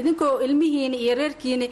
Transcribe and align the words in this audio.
idinkoo 0.00 0.40
ilmihiina 0.46 0.96
iyo 1.04 1.14
reerkiina 1.20 1.66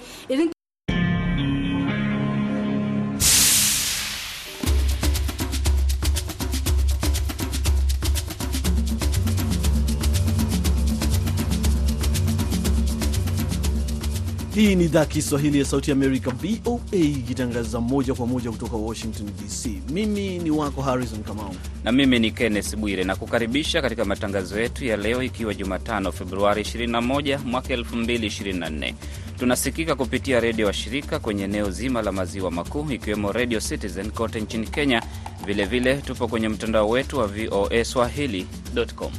Hii 14.65 14.75
ni 14.77 14.85
idhaa 14.85 15.05
Kiswahili 15.05 15.59
ya 15.59 15.65
Sauti 15.65 15.93
Amerika, 15.93 16.31
VOA, 16.31 16.97
ikitangaza 16.99 17.81
moja 17.81 18.15
kwa 18.15 18.27
moja 18.27 18.51
kutoka 18.51 18.77
Washington 18.77 19.27
DC. 19.27 19.67
Mimi 19.93 20.39
ni 20.39 20.51
wako 20.51 20.83
Harrison 20.83 21.23
Kamau 21.23 21.55
na 21.85 21.93
mimi 21.93 22.19
ni 22.19 22.31
Kenneth 22.31 22.77
Bwire 22.77 23.05
na 23.05 23.17
kukaribisha 23.17 23.83
katika 23.83 24.05
matangazo 24.05 24.61
yetu 24.61 24.85
ya 24.85 24.97
leo, 24.97 25.23
ikiwa 25.23 25.55
Jumatano 25.55 26.13
Februari 26.13 26.63
21 26.63 27.39
mwaka 27.45 27.75
2024. 27.77 28.95
Tunasikika 29.39 29.95
kupitia 29.95 30.41
redio 30.41 30.67
washirika 30.67 31.19
kwenye 31.19 31.45
eneo 31.45 31.71
zima 31.71 32.03
la 32.03 32.13
maziwa 32.13 32.51
makuu 32.51 32.91
ikiwemo 32.91 33.33
Radio 33.33 33.61
Citizen 33.61 34.11
kote 34.11 34.41
nchini 34.41 34.67
Kenya. 34.67 35.03
Vilevile 35.47 35.93
vile, 35.93 36.03
tupo 36.03 36.29
kwenye 36.29 36.49
mtandao 36.49 36.89
wetu 36.89 37.19
wa 37.19 37.27
VOA 37.27 37.85
swahili.com. 37.85 39.11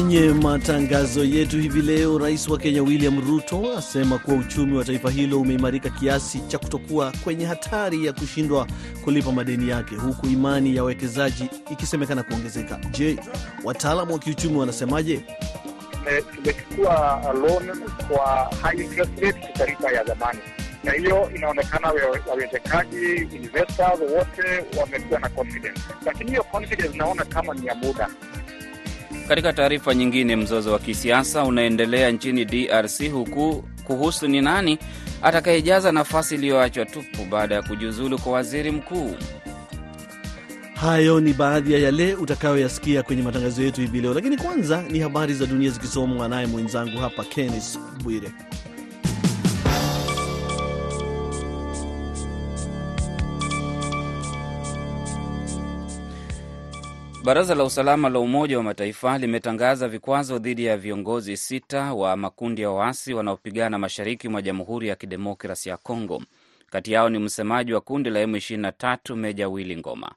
Kwenye 0.00 0.20
matangazo 0.32 1.24
yetu 1.24 1.58
hivi 1.60 1.82
leo, 1.82 2.18
rais 2.18 2.48
wa 2.48 2.58
Kenya 2.58 2.82
William 2.82 3.20
Ruto 3.28 3.78
asema 3.78 4.18
kuwa 4.18 4.36
uchumi 4.36 4.76
wa 4.78 4.84
taifa 4.84 5.10
hilo 5.10 5.40
umeimarika 5.40 5.90
kiasi 5.90 6.40
cha 6.40 6.58
kutokuwa 6.58 7.12
kwenye 7.24 7.46
hatari 7.46 8.06
ya 8.06 8.12
kushindwa 8.12 8.66
kulipa 9.04 9.32
madeni 9.32 9.68
yake, 9.68 9.94
huku 9.94 10.26
imani 10.26 10.76
ya 10.76 10.82
wawekezaji 10.82 11.50
ikisemekana 11.72 12.22
kuongezeka. 12.22 12.78
Je, 12.90 13.18
wataalamu 13.64 14.12
wa 14.12 14.18
kiuchumi 14.18 14.56
wanasemaje? 14.56 15.24
Tumechukua 16.34 17.22
loan 17.34 17.80
kwa 18.08 18.50
high 18.62 18.80
interest 18.80 19.10
rate 19.20 19.40
kitaifa 19.52 19.92
ya 19.92 20.04
zamani, 20.04 20.38
na 20.84 20.92
hiyo 20.92 21.30
inaonekana 21.36 21.92
wawezekaji 22.28 23.14
investors 23.36 24.00
wote 24.00 24.64
wamekuwa 24.80 25.20
na 25.20 25.28
confidence, 25.28 25.80
lakini 26.06 26.30
hiyo 26.30 26.42
confidence 26.44 26.96
naona 26.98 27.24
kama 27.24 27.54
ni 27.54 27.66
ya 27.66 27.74
muda. 27.74 28.08
Katika 29.30 29.52
taarifa 29.52 29.94
nyingine, 29.94 30.36
mzozo 30.36 30.72
wa 30.72 30.78
kisiasa 30.78 31.44
unaendelea 31.44 32.10
nchini 32.10 32.44
DRC 32.44 33.10
huku 33.12 33.64
kuhusu 33.84 34.28
ni 34.28 34.40
nani 34.40 34.78
atakayejaza 35.22 35.92
nafasi 35.92 36.34
iliyoachwa 36.34 36.84
tupu 36.86 37.24
baada 37.30 37.54
ya 37.54 37.62
kujiuzulu 37.62 38.18
kwa 38.18 38.32
waziri 38.32 38.70
mkuu. 38.70 39.16
Hayo 40.74 41.20
ni 41.20 41.32
baadhi 41.32 41.72
ya 41.72 41.78
yale 41.78 42.14
utakayoyasikia 42.14 43.02
kwenye 43.02 43.22
matangazo 43.22 43.62
yetu 43.62 43.80
hivi 43.80 44.00
leo, 44.00 44.14
lakini 44.14 44.36
kwanza 44.36 44.82
ni 44.82 44.98
habari 45.00 45.34
za 45.34 45.46
dunia 45.46 45.70
zikisomwa 45.70 46.28
naye 46.28 46.46
mwenzangu 46.46 46.98
hapa 46.98 47.24
Kennis 47.24 47.78
Bwire. 48.04 48.32
Baraza 57.24 57.54
la 57.54 57.64
usalama 57.64 58.08
la 58.08 58.18
Umoja 58.18 58.56
wa 58.56 58.62
Mataifa 58.62 59.18
limetangaza 59.18 59.88
vikwazo 59.88 60.38
dhidi 60.38 60.64
ya 60.64 60.76
viongozi 60.76 61.36
sita 61.36 61.94
wa 61.94 62.16
makundi 62.16 62.62
ya 62.62 62.70
waasi 62.70 63.14
wanaopigana 63.14 63.78
mashariki 63.78 64.28
mwa 64.28 64.42
Jamhuri 64.42 64.88
ya 64.88 64.96
Kidemokrasi 64.96 65.68
ya 65.68 65.76
Kongo. 65.76 66.22
Kati 66.70 66.92
yao 66.92 67.08
ni 67.08 67.18
msemaji 67.18 67.72
wa 67.72 67.80
kundi 67.80 68.10
la 68.10 68.24
M23 68.24 69.16
Meja 69.16 69.48
Willy 69.48 69.76
Ngoma. 69.76 70.12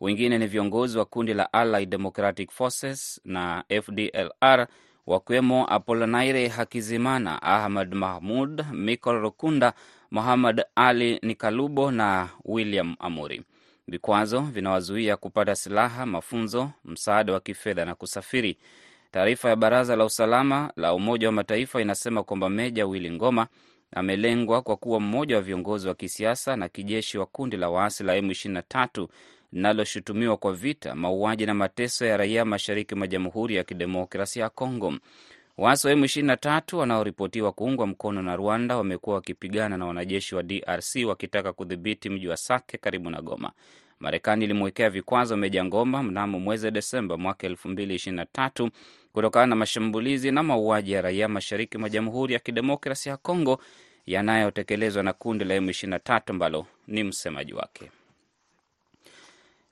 Wengine 0.00 0.38
ni 0.38 0.46
viongozi 0.46 0.98
wa 0.98 1.04
kundi 1.04 1.34
la 1.34 1.52
Allied 1.52 1.88
Democratic 1.90 2.50
Forces 2.50 3.20
na 3.24 3.64
FDLR 3.82 4.66
wakiwemo 5.06 5.66
Apolonaire 5.70 6.48
Hakizimana, 6.48 7.42
Ahmad 7.42 7.94
Mahmud, 7.94 8.64
Michael 8.72 9.16
Rokunda, 9.20 9.72
Muhammad 10.10 10.64
Ali 10.74 11.18
Nikalubo 11.22 11.90
na 11.90 12.28
William 12.44 12.96
Amuri. 12.98 13.42
Vikwazo 13.88 14.40
vinawazuia 14.40 15.16
kupata 15.16 15.54
silaha, 15.54 16.06
mafunzo, 16.06 16.70
msaada 16.84 17.32
wa 17.32 17.40
kifedha 17.40 17.84
na 17.84 17.94
kusafiri. 17.94 18.56
Taarifa 19.10 19.48
ya 19.48 19.56
Baraza 19.56 19.96
la 19.96 20.04
Usalama 20.04 20.72
la 20.76 20.94
Umoja 20.94 21.26
wa 21.28 21.32
Mataifa 21.32 21.80
inasema 21.82 22.22
kwamba 22.22 22.48
Meja 22.50 22.86
Willy 22.86 23.10
Ngoma 23.10 23.46
amelengwa 23.92 24.62
kwa 24.62 24.76
kuwa 24.76 25.00
mmoja 25.00 25.36
wa 25.36 25.42
viongozi 25.42 25.88
wa 25.88 25.94
kisiasa 25.94 26.56
na 26.56 26.68
kijeshi 26.68 27.18
wa 27.18 27.26
kundi 27.26 27.56
la 27.56 27.68
waasi 27.70 28.04
la 28.04 28.18
M23 28.20 29.08
linaloshutumiwa 29.52 30.36
kwa 30.36 30.52
vita, 30.52 30.94
mauaji 30.94 31.46
na 31.46 31.54
mateso 31.54 32.06
ya 32.06 32.16
raia 32.16 32.44
mashariki 32.44 32.94
mwa 32.94 33.06
Jamhuri 33.06 33.56
ya 33.56 33.64
Kidemokrasia 33.64 34.42
ya 34.42 34.50
Kongo. 34.50 34.94
Waasi 35.58 35.86
wa 35.86 35.94
M23 35.94 36.76
wanaoripotiwa 36.76 37.52
kuungwa 37.52 37.86
mkono 37.86 38.22
na 38.22 38.36
Rwanda 38.36 38.76
wamekuwa 38.76 39.16
wakipigana 39.16 39.76
na 39.76 39.86
wanajeshi 39.86 40.34
wa 40.34 40.42
DRC 40.42 40.96
wakitaka 41.06 41.52
kudhibiti 41.52 42.10
mji 42.10 42.28
wa 42.28 42.36
Sake 42.36 42.78
karibu 42.78 43.10
na 43.10 43.22
Goma. 43.22 43.52
Marekani 44.00 44.44
ilimwekea 44.44 44.90
vikwazo 44.90 45.36
Meja 45.36 45.64
Ngoma 45.64 46.02
mnamo 46.02 46.38
mwezi 46.40 46.70
Desemba 46.70 47.16
mwaka 47.16 47.48
2023 47.48 48.70
kutokana 49.12 49.46
na 49.46 49.56
mashambulizi 49.56 50.30
na 50.30 50.42
mauaji 50.42 50.92
ya 50.92 51.02
raia 51.02 51.28
mashariki 51.28 51.78
mwa 51.78 51.88
Jamhuri 51.90 52.34
ya 52.34 52.38
Kidemokrasia 52.40 53.10
ya 53.12 53.16
Kongo 53.16 53.58
yanayotekelezwa 54.06 55.02
na 55.02 55.12
kundi 55.12 55.44
la 55.44 55.58
M23 55.58 56.20
ambalo 56.30 56.66
ni 56.88 57.04
msemaji 57.04 57.54
wake. 57.54 57.90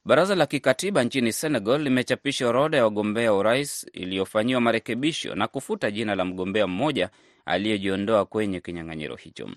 Baraza 0.05 0.35
la 0.35 0.47
kikatiba 0.47 1.05
nchini 1.05 1.33
Senegal 1.33 1.83
limechapisha 1.83 2.49
orodha 2.49 2.77
ya 2.77 2.85
wagombea 2.85 3.33
wa 3.33 3.39
urais 3.39 3.87
iliyofanyiwa 3.93 4.61
marekebisho 4.61 5.35
na 5.35 5.49
kufuta 5.49 5.91
jina 5.91 6.15
la 6.15 6.25
mgombea 6.25 6.67
mmoja 6.67 7.11
aliyejiondoa 7.47 8.25
kwenye 8.25 8.61
kinyang'anyiro 8.61 9.17
hicho. 9.17 9.49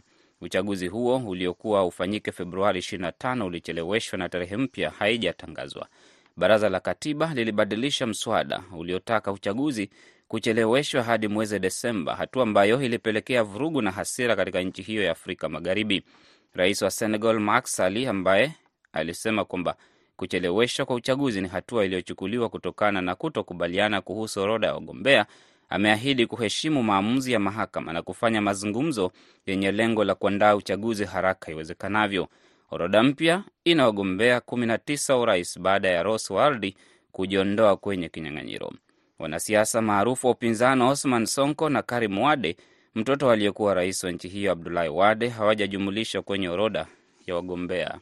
Uchaguzi 0.41 0.87
huo 0.87 1.17
uliokuwa 1.17 1.85
ufanyike 1.85 2.31
Februari 2.31 2.79
25 2.79 3.45
ulicheleweshwa 3.45 4.19
na 4.19 4.29
tarehe 4.29 4.57
mpya 4.57 4.89
haijatangazwa. 4.89 5.87
Baraza 6.37 6.69
la 6.69 6.79
katiba 6.79 7.33
lilibadilisha 7.33 8.07
mswada 8.07 8.63
uliotaka 8.77 9.31
uchaguzi 9.31 9.89
kucheleweshwa 10.27 11.03
hadi 11.03 11.27
mwezi 11.27 11.59
Desemba, 11.59 12.15
hatua 12.15 12.43
ambayo 12.43 12.81
ilipelekea 12.81 13.43
vurugu 13.43 13.81
na 13.81 13.91
hasira 13.91 14.35
katika 14.35 14.61
nchi 14.61 14.81
hiyo 14.81 15.03
ya 15.03 15.11
Afrika 15.11 15.49
Magharibi. 15.49 16.03
Rais 16.53 16.81
wa 16.81 16.91
Senegal 16.91 17.39
Macky 17.39 17.67
Sall 17.69 18.07
ambaye 18.07 18.51
alisema 18.93 19.45
kwamba 19.45 19.75
kucheleweshwa 20.17 20.85
kwa 20.85 20.95
uchaguzi 20.95 21.41
ni 21.41 21.47
hatua 21.47 21.85
iliyochukuliwa 21.85 22.49
kutokana 22.49 23.01
na 23.01 23.15
kutokubaliana 23.15 24.01
kuhusu 24.01 24.41
orodha 24.41 24.67
ya 24.67 24.73
wagombea. 24.73 25.25
Ameahidi 25.69 26.25
kuheshimu 26.27 26.83
maamuzi 26.83 27.31
ya 27.33 27.39
mahakama 27.39 27.93
na 27.93 28.01
kufanya 28.01 28.41
mazungumzo 28.41 29.11
yenye 29.45 29.71
lengo 29.71 30.03
la 30.03 30.15
kuandaa 30.15 30.55
uchaguzi 30.55 31.05
haraka 31.05 31.51
iwezekanavyo. 31.51 32.27
Orodha 32.71 33.03
mpya 33.03 33.43
ina 33.63 33.85
wagombea 33.85 34.39
19 34.39 35.13
wa 35.13 35.19
urais 35.19 35.59
baada 35.59 35.89
ya 35.89 36.03
Ross 36.03 36.29
Wardi 36.31 36.75
kujiondoa 37.11 37.77
kwenye 37.77 38.09
kinyang'anyiro. 38.09 38.71
Wanasiasa 39.19 39.81
maarufu 39.81 40.27
wa 40.27 40.33
upinzani 40.33 40.83
Osman 40.83 41.25
Sonko 41.25 41.69
na 41.69 41.81
Karim 41.81 42.17
Wade, 42.17 42.57
mtoto 42.95 43.31
aliyekuwa 43.31 43.73
rais 43.73 44.03
wa 44.03 44.11
nchi 44.11 44.27
hiyo 44.27 44.51
Abdulahi 44.51 44.89
Wade, 44.89 45.29
hawajajumulishwa 45.29 46.21
kwenye 46.21 46.49
orodha 46.49 46.87
ya 47.27 47.35
wagombea 47.35 47.99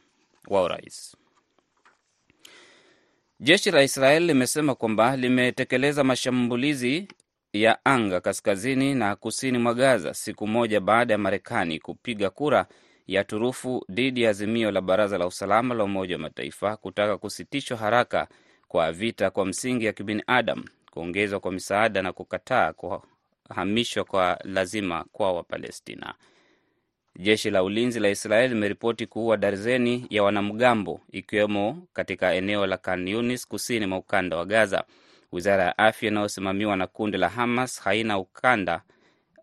wa 0.48 0.62
urais. 0.62 1.16
Jeshi 3.40 3.70
la 3.70 3.82
Israeli 3.82 4.26
limesema 4.26 4.74
kwamba 4.74 5.16
limetekeleza 5.16 6.04
mashambulizi 6.04 7.08
ya 7.52 7.84
anga 7.84 8.20
kaskazini 8.20 8.94
na 8.94 9.16
kusini 9.16 9.58
mwa 9.58 9.74
Gaza 9.74 10.14
siku 10.14 10.46
moja 10.46 10.80
baada 10.80 11.14
ya 11.14 11.18
Marekani 11.18 11.78
kupiga 11.80 12.30
kura 12.30 12.66
ya 13.06 13.24
turufu 13.24 13.84
dhidi 13.90 14.22
ya 14.22 14.30
azimio 14.30 14.70
la 14.70 14.80
Baraza 14.80 15.18
la 15.18 15.26
Usalama 15.26 15.74
la 15.74 15.84
Umoja 15.84 16.14
wa 16.14 16.22
Mataifa 16.22 16.76
kutaka 16.76 17.18
kusitishwa 17.18 17.76
haraka 17.76 18.28
kwa 18.68 18.92
vita 18.92 19.30
kwa 19.30 19.46
msingi 19.46 19.84
ya 19.84 19.92
kibinadamu, 19.92 20.64
kuongezwa 20.90 21.40
kwa 21.40 21.52
misaada 21.52 22.02
na 22.02 22.12
kukataa 22.12 22.72
kuhamishwa 22.72 24.04
kwa 24.04 24.38
lazima 24.44 25.04
kwa 25.12 25.32
Wapalestina. 25.32 26.14
Jeshi 27.18 27.50
la 27.50 27.62
ulinzi 27.62 28.00
la 28.00 28.08
Israel 28.08 28.48
limeripoti 28.50 29.06
kuua 29.06 29.36
darzeni 29.36 30.06
ya 30.10 30.22
wanamgambo 30.22 31.00
ikiwemo 31.12 31.86
katika 31.92 32.34
eneo 32.34 32.66
la 32.66 32.76
Khan 32.76 33.08
Yunis 33.08 33.48
kusini 33.48 33.86
mwa 33.86 33.98
ukanda 33.98 34.36
wa 34.36 34.44
Gaza. 34.44 34.84
Wizara 35.32 35.64
ya 35.64 35.78
afya 35.78 36.10
inayosimamiwa 36.10 36.76
na 36.76 36.86
kundi 36.86 37.18
la 37.18 37.28
Hamas 37.28 37.80
haina 37.82 38.18
ukanda 38.18 38.82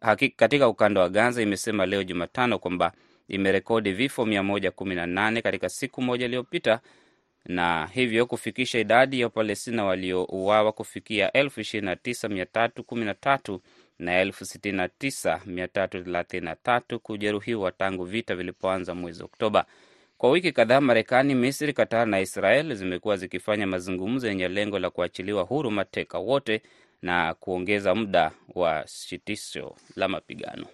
hakika 0.02 0.36
katika 0.36 0.68
ukanda 0.68 1.02
wa 1.02 1.10
Gaza 1.10 1.42
imesema 1.42 1.86
leo 1.86 2.04
Jumatano 2.04 2.60
kwamba 2.60 2.92
imerekodi 3.28 3.92
vifo 3.92 4.26
118 4.26 5.42
katika 5.42 5.70
siku 5.70 6.02
moja 6.02 6.26
iliyopita 6.26 6.80
na 7.46 7.90
hivyo 7.94 8.26
kufikisha 8.26 8.80
idadi 8.80 9.20
ya 9.20 9.26
Wapalestina 9.26 9.86
waliouawa 9.86 10.72
kufikia 10.72 11.30
29313 11.30 13.60
na 14.02 14.20
elfu 14.22 14.46
sitini 14.46 14.78
na 14.78 14.88
tisa 14.90 15.42
mia 15.46 15.68
tatu 15.68 16.04
thelathini 16.04 16.46
na 16.46 16.56
tatu 16.56 17.00
kujeruhiwa 17.00 17.72
tangu 17.72 18.04
vita 18.06 18.36
vilipoanza 18.36 18.96
mwezi 18.96 19.24
Oktoba. 19.24 19.66
Kwa 20.18 20.32
wiki 20.32 20.52
kadhaa, 20.52 20.82
Marekani, 20.82 21.36
Misri, 21.36 21.74
Qatar 21.74 22.08
na 22.08 22.20
Israel 22.20 22.76
zimekuwa 22.76 23.18
zikifanya 23.18 23.68
mazungumzo 23.68 24.28
yenye 24.28 24.48
lengo 24.48 24.80
la 24.80 24.90
kuachiliwa 24.90 25.44
huru 25.44 25.72
mateka 25.72 26.18
wote 26.20 26.62
na 27.02 27.34
kuongeza 27.34 27.96
muda 27.96 28.32
wa 28.56 28.84
sitisho 28.88 29.76
la 29.96 30.08
mapigano. 30.08 30.66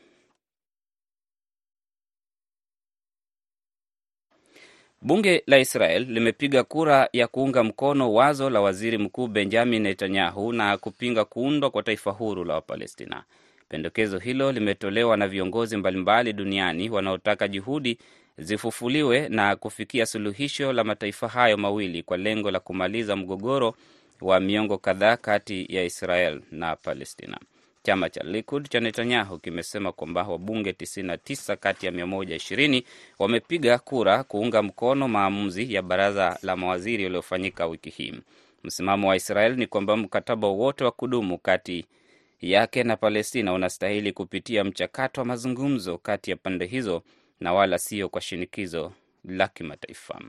Bunge 5.02 5.44
la 5.48 5.58
Israel 5.60 6.06
limepiga 6.10 6.64
kura 6.64 7.10
ya 7.14 7.28
kuunga 7.28 7.64
mkono 7.64 8.14
wazo 8.14 8.50
la 8.50 8.62
waziri 8.62 8.98
mkuu 8.98 9.28
Benjamin 9.28 9.82
Netanyahu 9.82 10.54
na 10.54 10.78
kupinga 10.78 11.26
kuundwa 11.26 11.70
kwa 11.72 11.84
taifa 11.84 12.12
huru 12.12 12.44
la 12.44 12.54
Wapalestina. 12.54 13.24
Pendekezo 13.70 14.18
hilo 14.20 14.52
limetolewa 14.52 15.18
na 15.18 15.28
viongozi 15.28 15.78
mbalimbali 15.78 16.34
duniani 16.34 16.90
wanaotaka 16.90 17.48
juhudi 17.48 17.98
zifufuliwe 18.38 19.30
na 19.30 19.56
kufikia 19.56 20.06
suluhisho 20.06 20.74
la 20.74 20.84
mataifa 20.84 21.28
hayo 21.28 21.58
mawili 21.58 22.04
kwa 22.04 22.18
lengo 22.18 22.52
la 22.52 22.60
kumaliza 22.60 23.16
mgogoro 23.16 23.76
wa 24.22 24.40
miongo 24.40 24.78
kadhaa 24.78 25.18
kati 25.18 25.66
ya 25.70 25.84
Israel 25.84 26.42
na 26.52 26.76
Palestina. 26.76 27.38
Chama 27.88 28.10
cha 28.10 28.24
Likud 28.24 28.70
cha 28.70 28.80
Netanyahu 28.80 29.40
kimesema 29.40 29.92
kwamba 29.92 30.24
wabunge 30.24 30.72
99 30.72 31.58
kati 31.58 31.86
ya 31.86 31.92
120 31.92 32.84
wamepiga 33.20 33.78
kura 33.80 34.24
kuunga 34.24 34.64
mkono 34.64 35.08
maamuzi 35.08 35.74
ya 35.74 35.82
baraza 35.82 36.40
la 36.42 36.56
mawaziri 36.56 37.04
yaliyofanyika 37.04 37.68
wiki 37.68 37.90
hii. 37.90 38.14
Msimamo 38.64 39.08
wa 39.10 39.16
Israel 39.16 39.56
ni 39.58 39.68
kwamba 39.68 39.98
mkataba 39.98 40.48
wote 40.48 40.84
wa 40.84 40.92
kudumu 40.92 41.38
kati 41.38 41.86
yake 42.42 42.84
na 42.84 42.98
Palestina 42.98 43.54
unastahili 43.54 44.12
kupitia 44.12 44.64
mchakato 44.64 45.22
wa 45.22 45.26
mazungumzo 45.28 45.98
kati 45.98 46.32
ya 46.32 46.38
pande 46.38 46.66
hizo 46.66 47.04
na 47.40 47.54
wala 47.54 47.78
sio 47.80 48.10
kwa 48.10 48.22
shinikizo 48.22 48.94
la 49.26 49.48
kimataifa. 49.48 50.22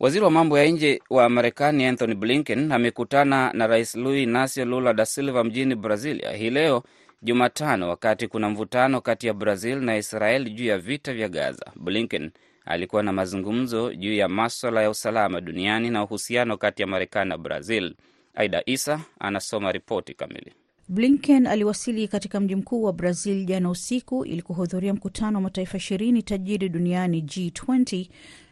Waziri 0.00 0.24
wa 0.24 0.30
mambo 0.30 0.58
ya 0.58 0.66
nje 0.66 1.02
wa 1.10 1.28
Marekani 1.28 1.84
Anthony 1.86 2.14
Blinken 2.14 2.72
amekutana 2.72 3.52
na 3.52 3.66
Rais 3.66 3.94
Luis 3.94 4.22
Inacio 4.22 4.64
Lula 4.64 4.94
da 4.94 5.06
Silva 5.06 5.44
mjini 5.44 5.74
Brazilia 5.74 6.32
hii 6.32 6.50
leo 6.50 6.82
Jumatano, 7.22 7.88
wakati 7.88 8.28
kuna 8.28 8.50
mvutano 8.50 9.00
kati 9.00 9.26
ya 9.26 9.34
Brazil 9.34 9.78
na 9.80 9.96
Israel 9.96 10.50
juu 10.54 10.64
ya 10.64 10.78
vita 10.78 11.14
vya 11.14 11.28
Gaza. 11.28 11.66
Blinken 11.76 12.30
alikuwa 12.64 13.02
na 13.02 13.12
mazungumzo 13.12 13.94
juu 13.94 14.14
ya 14.14 14.28
maswala 14.28 14.82
ya 14.82 14.90
usalama 14.90 15.40
duniani 15.40 15.90
na 15.90 16.04
uhusiano 16.04 16.56
kati 16.56 16.82
ya 16.82 16.88
Marekani 16.88 17.28
na 17.28 17.38
Brazil. 17.38 17.94
Aida 18.34 18.62
Isa 18.66 19.00
anasoma 19.20 19.72
ripoti 19.72 20.14
kamili. 20.14 20.52
Blinken 20.88 21.46
aliwasili 21.46 22.08
katika 22.08 22.40
mji 22.40 22.56
mkuu 22.56 22.82
wa 22.82 22.92
Brazil 22.92 23.44
jana 23.44 23.70
usiku 23.70 24.24
ili 24.24 24.42
kuhudhuria 24.42 24.94
mkutano 24.94 25.36
wa 25.38 25.42
mataifa 25.42 25.76
ishirini 25.76 26.22
tajiri 26.22 26.68
duniani 26.68 27.20
G20 27.20 28.06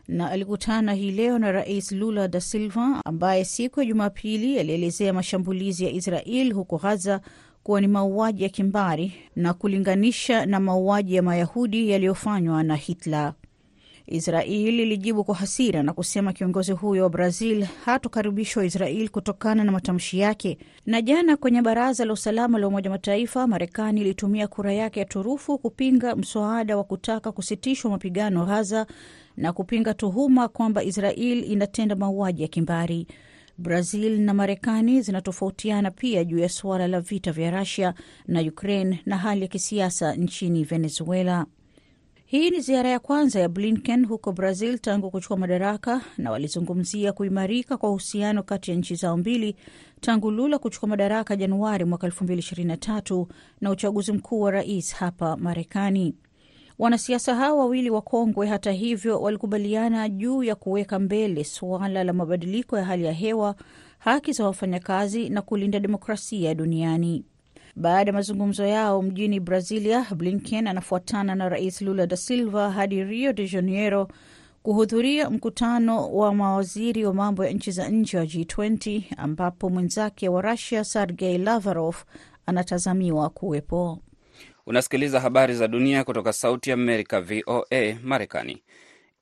na 0.09 0.31
alikutana 0.31 0.93
hii 0.95 1.11
leo 1.11 1.39
na 1.39 1.53
Rais 1.53 1.93
Lula 1.93 2.29
da 2.29 2.41
Silva 2.41 3.01
ambaye 3.05 3.45
siku 3.45 3.81
ya 3.81 3.87
Jumapili 3.87 4.59
alielezea 4.59 5.13
mashambulizi 5.13 5.85
ya 5.85 5.91
Israel 5.91 6.53
huko 6.53 6.79
Gaza 6.79 7.21
kuwa 7.63 7.81
ni 7.81 7.87
mauaji 7.87 8.43
ya 8.43 8.49
kimbari 8.49 9.13
na 9.37 9.55
kulinganisha 9.55 10.47
na 10.47 10.61
mauaji 10.61 11.15
ya 11.15 11.23
Mayahudi 11.23 11.91
yaliyofanywa 11.91 12.63
na 12.63 12.77
Hitler. 12.77 13.33
Israel 14.07 14.81
ilijibu 14.81 15.25
kwa 15.25 15.35
hasira 15.35 15.83
na 15.83 15.93
kusema 15.93 16.33
kiongozi 16.33 16.73
huyo 16.73 17.03
wa 17.03 17.11
Brazil 17.11 17.65
hatokaribishwa 17.85 18.65
Israel 18.65 19.09
kutokana 19.09 19.65
na 19.65 19.73
matamshi 19.73 20.19
yake. 20.19 20.59
Na 20.87 21.03
jana 21.03 21.37
kwenye 21.37 21.63
Baraza 21.63 22.05
la 22.05 22.13
Usalama 22.13 22.59
la 22.59 22.69
Umoja 22.69 22.91
Mataifa, 22.91 23.47
Marekani 23.47 24.01
ilitumia 24.01 24.49
kura 24.49 24.73
yake 24.73 25.01
ya 25.01 25.07
turufu 25.07 25.59
kupinga 25.59 26.17
mswada 26.17 26.77
wa 26.77 26.85
kutaka 26.85 27.33
kusitishwa 27.33 27.91
mapigano 27.91 28.47
Gaza 28.47 28.87
na 29.37 29.53
kupinga 29.53 29.95
tuhuma 29.95 30.49
kwamba 30.49 30.83
Israel 30.85 31.51
inatenda 31.53 31.97
mauaji 31.97 32.43
ya 32.43 32.49
kimbari. 32.49 33.07
Brazil 33.59 34.21
na 34.21 34.35
Marekani 34.35 35.01
zinatofautiana 35.03 35.91
pia 35.91 36.25
juu 36.25 36.39
ya 36.39 36.49
suala 36.49 36.89
la 36.89 37.01
vita 37.01 37.33
vya 37.33 37.51
Rusia 37.59 37.95
na 38.27 38.41
Ukraine 38.41 39.01
na 39.07 39.17
hali 39.19 39.43
ya 39.43 39.49
kisiasa 39.49 40.15
nchini 40.15 40.65
Venezuela. 40.65 41.47
Hii 42.27 42.51
ni 42.51 42.61
ziara 42.61 42.91
ya 42.91 42.99
kwanza 42.99 43.41
ya 43.41 43.49
Blinken 43.49 44.07
huko 44.07 44.33
Brazil 44.33 44.79
tangu 44.79 45.11
kuchukua 45.11 45.37
madaraka, 45.37 46.01
na 46.19 46.31
walizungumzia 46.31 47.13
kuimarika 47.13 47.77
kwa 47.77 47.91
uhusiano 47.91 48.43
kati 48.43 48.71
ya 48.71 48.77
nchi 48.77 48.95
zao 48.95 49.17
mbili 49.17 49.57
tangu 50.01 50.31
Lula 50.31 50.59
kuchukua 50.59 50.89
madaraka 50.89 51.37
Januari 51.37 51.85
mwaka 51.85 52.07
2023 52.07 53.27
na 53.61 53.71
uchaguzi 53.71 54.13
mkuu 54.13 54.41
wa 54.41 54.51
rais 54.51 54.95
hapa 54.95 55.37
Marekani. 55.37 56.15
Wanasiasa 56.79 57.35
hao 57.35 57.59
wawili 57.59 57.91
wakongwe, 57.91 58.47
hata 58.47 58.73
hivyo, 58.73 59.21
walikubaliana 59.21 60.09
juu 60.09 60.43
ya 60.43 60.55
kuweka 60.55 60.99
mbele 60.99 61.45
suala 61.45 62.05
la 62.05 62.13
mabadiliko 62.13 62.79
ya 62.79 62.85
hali 62.85 63.05
ya 63.05 63.13
hewa, 63.13 63.55
haki 63.99 64.33
za 64.33 64.45
wafanyakazi 64.45 65.29
na 65.29 65.43
kulinda 65.43 65.81
demokrasia 65.81 66.55
duniani. 66.55 67.25
Baada 67.77 68.09
ya 68.11 68.13
mazungumzo 68.13 68.67
yao 68.67 69.03
mjini 69.03 69.41
Brazilia, 69.41 70.07
Blinken 70.17 70.67
anafuatana 70.67 71.35
na 71.35 71.49
Rais 71.49 71.83
Lula 71.83 72.07
da 72.07 72.17
Silva 72.17 72.71
hadi 72.71 73.05
Rio 73.05 73.33
de 73.33 73.49
Janeiro 73.49 74.09
kuhudhuria 74.63 75.31
mkutano 75.31 76.09
wa 76.13 76.35
mawaziri 76.35 77.05
wa 77.05 77.15
mambo 77.15 77.45
ya 77.45 77.51
nchi 77.51 77.71
za 77.71 77.89
nje 77.89 78.19
wa 78.19 78.25
G20 78.25 79.03
ambapo 79.17 79.71
mwenzake 79.71 80.29
wa 80.29 80.43
Rusia 80.43 80.85
Sergei 80.85 81.39
Lavrov 81.39 81.97
anatazamiwa 82.47 83.31
kuwepo. 83.31 83.99
Unasikiliza 84.67 85.21
habari 85.21 85.55
za 85.55 85.69
dunia 85.69 86.05
kutoka 86.05 86.33
Sauti 86.33 86.71
ya 86.71 86.75
Amerika, 86.75 87.21
VOA 87.21 87.97
Marekani. 88.03 88.63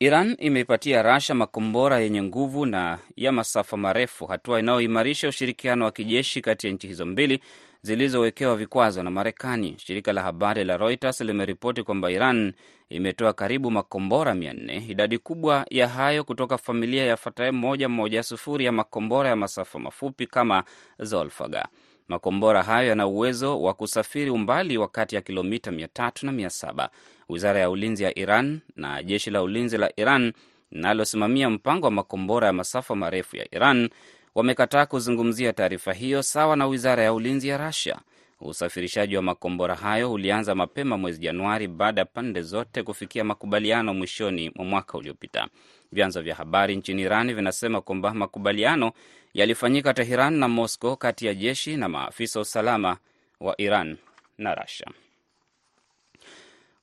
Iran 0.01 0.37
imeipatia 0.39 1.03
Rasha 1.03 1.35
makombora 1.35 1.99
yenye 2.01 2.23
nguvu 2.23 2.67
na 2.67 2.99
ya 3.17 3.33
masafa 3.33 3.77
marefu, 3.77 4.27
hatua 4.27 4.61
inayoimarisha 4.61 5.29
ushirikiano 5.29 5.85
wa 5.85 5.91
kijeshi 5.93 6.41
kati 6.41 6.67
ya 6.67 6.73
nchi 6.73 6.87
hizo 6.87 7.07
mbili 7.07 7.41
zilizowekewa 7.83 8.57
vikwazo 8.57 9.03
na 9.03 9.11
Marekani. 9.11 9.75
Shirika 9.79 10.13
la 10.13 10.23
habari 10.23 10.65
la 10.65 10.77
Reuters 10.77 11.21
limeripoti 11.21 11.83
kwamba 11.83 12.11
Iran 12.11 12.53
imetoa 12.89 13.33
karibu 13.33 13.71
makombora 13.71 14.35
mia 14.35 14.53
nne, 14.53 14.87
idadi 14.89 15.19
kubwa 15.19 15.67
ya 15.71 15.89
hayo 15.89 16.25
kutoka 16.25 16.59
familia 16.59 17.05
ya 17.05 17.17
Fatah 17.17 17.53
moja 17.53 17.89
moja 17.89 18.23
sufuri 18.23 18.65
ya 18.65 18.73
makombora 18.73 19.29
ya 19.29 19.37
masafa 19.37 19.79
mafupi 19.79 20.27
kama 20.27 20.65
Zolfaga. 20.99 21.69
Makombora 22.17 22.63
hayo 22.63 22.89
yana 22.89 23.07
uwezo 23.07 23.63
wa 23.63 23.75
kusafiri 23.75 24.31
umbali 24.31 24.79
wa 24.79 24.89
kati 24.89 25.15
ya 25.15 25.21
kilomita 25.21 25.71
mia 25.71 25.89
tatu 25.89 26.27
na 26.27 26.33
mia 26.33 26.51
saba. 26.51 26.91
Wizara 27.29 27.61
ya 27.61 27.71
ulinzi 27.71 28.05
ya 28.05 28.19
Iran 28.19 28.61
na 28.77 29.03
jeshi 29.03 29.31
la 29.31 29.43
ulinzi 29.43 29.79
la 29.79 29.93
Iran 29.97 30.33
linalosimamia 30.71 31.51
mpango 31.51 31.87
wa 31.87 31.91
makombora 31.91 32.47
ya 32.47 32.53
masafa 32.53 32.95
marefu 32.95 33.37
ya 33.37 33.55
Iran 33.55 33.89
wamekataa 34.35 34.87
kuzungumzia 34.87 35.53
taarifa 35.53 35.93
hiyo, 35.93 36.23
sawa 36.23 36.57
na 36.57 36.67
wizara 36.67 37.03
ya 37.03 37.13
ulinzi 37.13 37.49
ya 37.49 37.67
Russia. 37.67 37.99
Usafirishaji 38.41 39.17
wa 39.17 39.23
makombora 39.23 39.75
hayo 39.75 40.13
ulianza 40.13 40.55
mapema 40.55 40.99
mwezi 40.99 41.19
Januari 41.21 41.69
baada 41.69 42.01
ya 42.01 42.05
pande 42.05 42.43
zote 42.43 42.83
kufikia 42.83 43.25
makubaliano 43.25 43.95
mwishoni 43.95 44.51
mwa 44.55 44.65
mwaka 44.65 44.99
uliopita. 44.99 45.49
Vyanzo 45.93 46.23
vya 46.23 46.35
habari 46.35 46.77
nchini 46.77 47.03
Iran 47.03 47.35
vinasema 47.35 47.81
kwamba 47.81 48.15
makubaliano 48.15 48.93
yalifanyika 49.35 49.95
Teheran 49.95 50.35
na 50.35 50.49
Moscow 50.49 50.97
kati 50.97 51.27
ya 51.27 51.35
jeshi 51.35 51.77
na 51.77 51.89
maafisa 51.89 52.39
wa 52.39 52.43
usalama 52.43 52.97
wa 53.41 53.61
Iran 53.61 53.97
na 54.39 54.55
Russia. 54.55 54.87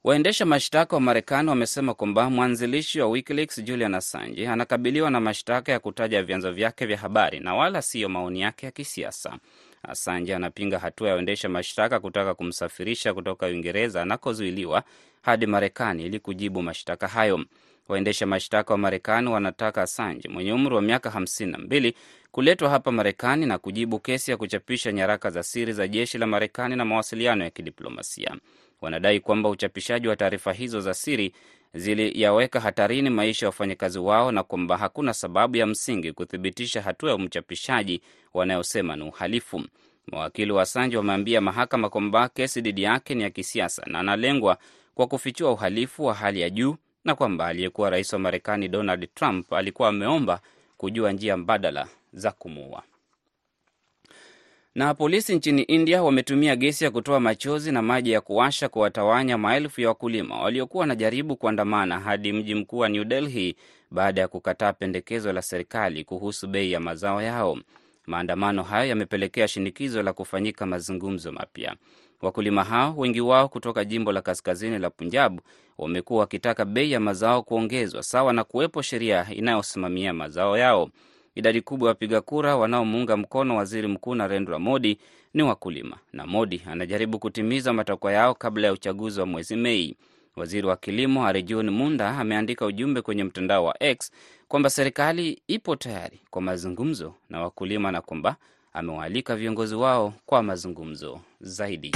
Waendesha 0.04 0.46
mashtaka 0.46 0.96
wa 0.96 1.00
Marekani 1.02 1.50
wamesema 1.50 1.94
kwamba 1.94 2.30
mwanzilishi 2.30 3.02
wa 3.02 3.08
WikiLeaks 3.08 3.64
Julian 3.64 3.96
Assange 3.96 4.50
anakabiliwa 4.50 5.10
na 5.10 5.20
mashtaka 5.20 5.72
ya 5.72 5.80
kutaja 5.80 6.24
vyanzo 6.24 6.52
vyake 6.52 6.86
vya 6.86 6.98
habari 6.98 7.40
na 7.40 7.56
wala 7.56 7.82
siyo 7.82 8.10
maoni 8.10 8.42
yake 8.42 8.66
ya 8.66 8.72
kisiasa. 8.72 9.38
Assange 9.84 10.36
anapinga 10.36 10.80
hatua 10.80 11.08
ya 11.10 11.14
waendesha 11.14 11.50
mashtaka 11.50 12.00
kutaka 12.00 12.34
kumsafirisha 12.36 13.14
kutoka 13.14 13.46
Uingereza 13.46 14.02
anakozuiliwa 14.02 14.84
hadi 15.22 15.46
Marekani 15.46 16.06
ili 16.06 16.20
kujibu 16.20 16.62
mashtaka 16.62 17.08
hayo. 17.08 17.46
Waendesha 17.90 18.26
mashtaka 18.26 18.74
wa 18.74 18.78
Marekani 18.78 19.30
wanataka 19.30 19.82
Assange 19.82 20.30
mwenye 20.30 20.54
umri 20.54 20.76
wa 20.76 20.82
miaka 20.82 21.10
52 21.10 21.94
kuletwa 22.32 22.70
hapa 22.70 22.92
Marekani 22.92 23.46
na 23.46 23.58
kujibu 23.58 24.00
kesi 24.00 24.32
ya 24.32 24.38
kuchapisha 24.38 24.92
nyaraka 24.92 25.30
za 25.30 25.44
siri 25.44 25.74
za 25.74 25.88
jeshi 25.88 26.18
la 26.18 26.28
Marekani 26.28 26.76
na 26.76 26.86
mawasiliano 26.86 27.44
ya 27.44 27.50
kidiplomasia. 27.50 28.36
Wanadai 28.82 29.20
kwamba 29.20 29.50
uchapishaji 29.50 30.08
wa 30.08 30.16
taarifa 30.16 30.54
hizo 30.54 30.82
za 30.82 30.94
siri 30.94 31.34
ziliyaweka 31.74 32.60
hatarini 32.60 33.10
maisha 33.10 33.46
ya 33.46 33.50
wafanyakazi 33.50 34.00
wao 34.00 34.32
na 34.32 34.44
kwamba 34.44 34.78
hakuna 34.78 35.14
sababu 35.14 35.58
ya 35.58 35.66
msingi 35.66 36.12
kuthibitisha 36.12 36.82
hatua 36.82 37.12
ya 37.12 37.18
mchapishaji 37.18 38.02
wanayosema 38.34 38.96
ni 38.96 39.04
uhalifu. 39.04 39.64
Mawakili 40.12 40.52
wa 40.52 40.62
Assange 40.62 40.98
wameambia 40.98 41.42
mahakama 41.42 41.90
kwamba 41.90 42.30
kesi 42.30 42.62
dhidi 42.62 42.84
yake 42.84 43.16
ni 43.16 43.24
ya 43.24 43.30
kisiasa 43.30 43.84
na 43.88 44.00
analengwa 44.00 44.58
kwa 44.96 45.08
kufichua 45.08 45.52
uhalifu 45.52 46.06
wa 46.06 46.14
hali 46.14 46.42
ya 46.42 46.50
juu 46.50 46.76
na 47.10 47.16
kwamba 47.16 47.48
aliyekuwa 47.48 47.90
rais 47.90 48.14
wa 48.14 48.20
Marekani 48.20 48.68
Donald 48.68 49.10
Trump 49.16 49.54
alikuwa 49.54 49.90
ameomba 49.90 50.40
kujua 50.78 51.12
njia 51.12 51.38
mbadala 51.38 51.88
za 52.14 52.32
kumuua. 52.32 52.84
Na 54.76 54.94
polisi 54.94 55.36
nchini 55.36 55.62
India 55.62 56.04
wametumia 56.04 56.56
gesi 56.56 56.84
ya 56.84 56.92
kutoa 56.92 57.20
machozi 57.20 57.72
na 57.72 57.82
maji 57.82 58.12
ya 58.12 58.22
kuwasha 58.22 58.70
kuwatawanya 58.70 59.38
maelfu 59.38 59.82
ya 59.82 59.88
wakulima 59.88 60.40
waliokuwa 60.42 60.82
wanajaribu 60.82 61.36
kuandamana 61.36 62.00
hadi 62.00 62.34
mji 62.34 62.56
mkuu 62.56 62.78
wa 62.78 62.90
New 62.90 63.04
Delhi 63.04 63.56
baada 63.92 64.22
ya 64.22 64.28
kukataa 64.28 64.74
pendekezo 64.74 65.34
la 65.34 65.42
serikali 65.42 66.04
kuhusu 66.04 66.48
bei 66.48 66.72
ya 66.72 66.80
mazao 66.80 67.22
yao. 67.22 67.58
Maandamano 68.06 68.64
hayo 68.64 68.90
yamepelekea 68.90 69.48
shinikizo 69.48 70.04
la 70.04 70.14
kufanyika 70.14 70.66
mazungumzo 70.66 71.32
mapya. 71.32 71.76
Wakulima 72.22 72.64
hao, 72.64 72.94
wengi 72.98 73.22
wao 73.22 73.48
kutoka 73.50 73.86
jimbo 73.86 74.12
la 74.12 74.22
kaskazini 74.22 74.80
la 74.80 74.90
Punjab, 74.90 75.40
wamekuwa 75.78 76.20
wakitaka 76.20 76.66
bei 76.66 76.92
ya 76.92 77.00
mazao 77.00 77.44
kuongezwa 77.44 78.04
sawa 78.04 78.34
na 78.34 78.44
kuwepo 78.44 78.82
sheria 78.82 79.28
inayosimamia 79.34 80.14
mazao 80.14 80.58
yao. 80.58 80.90
Idadi 81.36 81.62
kubwa 81.62 81.88
ya 81.88 81.92
wapiga 81.92 82.22
kura 82.22 82.56
wanaomuunga 82.56 83.18
mkono 83.18 83.58
waziri 83.58 83.88
mkuu 83.88 84.16
Narendra 84.16 84.60
Modi 84.60 84.98
ni 85.34 85.44
wakulima, 85.44 85.98
na 86.14 86.28
Modi 86.28 86.62
anajaribu 86.68 87.20
kutimiza 87.20 87.74
matakwa 87.74 88.12
yao 88.14 88.34
kabla 88.36 88.68
ya 88.68 88.74
uchaguzi 88.74 89.20
wa 89.20 89.26
mwezi 89.26 89.56
Mei. 89.56 89.96
Waziri 90.36 90.68
wa 90.68 90.78
kilimo 90.78 91.26
Arjun 91.28 91.70
Munda 91.70 92.10
ameandika 92.18 92.66
ujumbe 92.66 93.02
kwenye 93.02 93.24
mtandao 93.24 93.66
wa 93.66 93.84
X 93.84 94.12
kwamba 94.48 94.70
serikali 94.70 95.42
ipo 95.48 95.76
tayari 95.76 96.20
kwa 96.30 96.42
mazungumzo 96.42 97.14
na 97.30 97.42
wakulima 97.42 97.92
na 97.92 98.02
kwamba 98.02 98.36
amewaalika 98.74 99.36
viongozi 99.36 99.76
wao 99.76 100.14
kwa 100.26 100.44
mazungumzo 100.44 101.20
zaidi. 101.42 101.92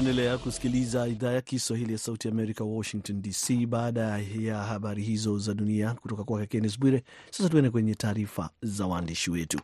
Unaendelea 0.00 0.38
kusikiliza 0.38 1.08
idhaa 1.08 1.32
ya 1.32 1.40
Kiswahili 1.40 1.92
ya 1.92 1.98
Sauti 1.98 2.28
Amerika, 2.28 2.64
Washington 2.64 3.22
DC. 3.22 3.66
Baada 3.66 4.18
ya 4.40 4.58
habari 4.58 5.02
hizo 5.02 5.38
za 5.38 5.54
dunia 5.54 5.94
kutoka 5.94 6.24
kwake 6.24 6.46
Kennes 6.46 6.78
Bwire, 6.80 7.02
sasa 7.30 7.48
tuende 7.48 7.70
kwenye 7.70 7.94
taarifa 7.94 8.50
za 8.62 8.86
waandishi 8.86 9.30
wetu. 9.30 9.58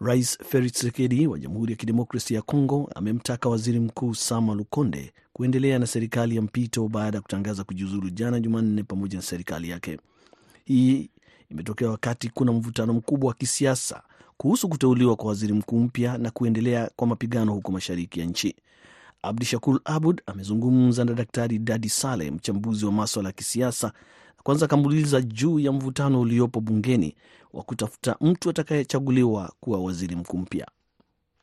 Rais 0.00 0.38
Felix 0.48 0.72
Tshisekedi 0.72 1.26
wa 1.26 1.38
Jamhuri 1.38 1.72
ya 1.72 1.76
Kidemokrasia 1.78 2.36
ya 2.36 2.42
Kongo 2.42 2.90
amemtaka 2.94 3.48
waziri 3.48 3.80
mkuu 3.80 4.14
Sama 4.14 4.54
Lukonde 4.54 5.12
kuendelea 5.32 5.78
na 5.78 5.86
serikali 5.86 6.36
ya 6.36 6.42
mpito 6.42 6.88
baada 6.88 7.18
ya 7.18 7.22
kutangaza 7.22 7.64
kujiuzulu 7.64 8.10
jana 8.10 8.40
Jumanne 8.40 8.82
pamoja 8.82 9.16
na 9.16 9.22
serikali 9.22 9.68
yake. 9.68 9.98
Hii 10.64 11.10
imetokea 11.50 11.90
wakati 11.90 12.28
kuna 12.28 12.52
mvutano 12.52 12.92
mkubwa 12.92 13.28
wa 13.28 13.34
kisiasa 13.34 14.02
kuhusu 14.36 14.68
kuteuliwa 14.68 15.16
kwa 15.16 15.26
waziri 15.28 15.52
mkuu 15.52 15.80
mpya 15.80 16.18
na 16.18 16.30
kuendelea 16.30 16.90
kwa 16.96 17.06
mapigano 17.06 17.52
huko 17.52 17.72
mashariki 17.72 18.20
ya 18.20 18.26
nchi. 18.26 18.54
Abdi 19.24 19.44
Shakur 19.44 19.80
Abud 19.84 20.22
amezungumza 20.26 21.04
na 21.04 21.12
Daktari 21.14 21.58
Dadi 21.58 21.88
Saleh, 21.88 22.32
mchambuzi 22.32 22.86
wa 22.86 22.92
maswala 22.92 23.28
ya 23.28 23.32
kisiasa. 23.32 23.86
na 24.36 24.42
Kwanza 24.42 24.64
akamuuliza 24.66 25.20
juu 25.20 25.58
ya 25.58 25.72
mvutano 25.72 26.20
uliopo 26.20 26.60
bungeni 26.60 27.14
wa 27.52 27.62
kutafuta 27.62 28.16
mtu 28.20 28.50
atakayechaguliwa 28.50 29.52
kuwa 29.60 29.78
waziri 29.80 30.16
mkuu 30.16 30.38
mpya. 30.38 30.66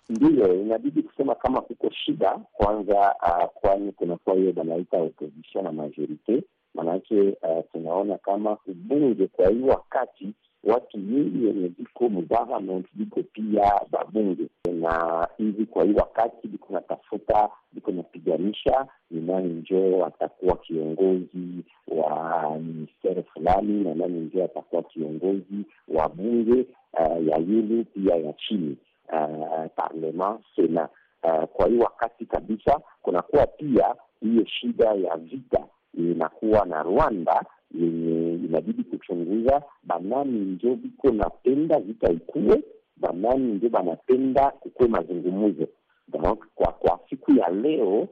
Ndiyo, 0.09 0.61
inabidi 0.61 1.03
kusema 1.03 1.35
kama 1.35 1.61
kuko 1.61 1.89
shida 1.91 2.39
kwanza, 2.53 3.15
uh, 3.21 3.45
kwani 3.61 3.91
kunakuwa 3.91 4.35
hiyo 4.35 4.53
banaita 4.53 4.97
opposition 4.97 5.63
na 5.63 5.71
majorite. 5.71 6.43
Maanake 6.75 7.21
uh, 7.21 7.63
tunaona 7.71 8.17
kama 8.17 8.57
ubunge 8.67 9.27
kwa 9.27 9.50
hii 9.50 9.61
wakati 9.61 10.33
watu 10.63 10.98
nyingi 10.98 11.46
wenye 11.46 11.68
viko 11.68 12.10
mugovernment 12.10 12.86
viko 12.96 13.24
pia 13.34 13.72
babunge 13.91 14.44
na 14.74 15.27
hivi, 15.38 15.65
kwa 15.65 15.84
hii 15.86 15.94
wakati 15.94 16.48
viko 16.48 16.74
natafuta 16.74 17.50
viko 17.74 17.91
napiganisha 17.91 18.86
ni 19.12 19.22
nani 19.22 19.53
njoo 19.53 20.06
atakuwa 20.06 20.58
kiongozi 20.58 21.63
wa 21.88 22.60
ministeri 22.60 23.24
fulani 23.24 23.84
na 23.84 23.94
nani 23.96 24.20
njoo 24.20 24.44
atakuwa 24.44 24.84
kiongozi 24.84 25.65
wa 25.88 26.10
bunge 26.10 26.65
uh, 26.94 27.27
ya 27.27 27.38
yulu 27.38 27.86
pia 27.86 28.15
ya 28.15 28.34
chini 28.34 28.77
uh, 29.13 29.65
parlement 29.75 30.39
sena. 30.56 30.89
Uh, 31.24 31.44
kwa 31.44 31.68
hii 31.68 31.77
wakati 31.77 32.25
kabisa 32.25 32.80
kunakuwa 33.01 33.48
pia 33.48 33.96
hiyo 34.22 34.46
shida 34.46 34.86
ya 34.94 35.18
vita 35.18 35.65
inakuwa 35.94 36.65
na 36.65 36.84
Rwanda 36.84 37.46
yenye 37.80 38.20
inabidi 38.51 38.84
kuchunguza 38.84 39.62
banani 39.84 40.39
njo 40.39 40.74
viko 40.75 41.12
napenda 41.12 41.79
vita 41.79 42.12
ikuwe, 42.12 42.63
banani 42.98 43.53
njo 43.53 43.70
banapenda 43.70 44.51
kukuwe 44.51 44.89
mazungumuzo. 44.89 45.67
Donc 46.08 46.46
kwa 46.55 46.72
kwa 46.72 47.00
siku 47.10 47.31
ya 47.31 47.50
leo 47.50 48.00
uh, 48.01 48.08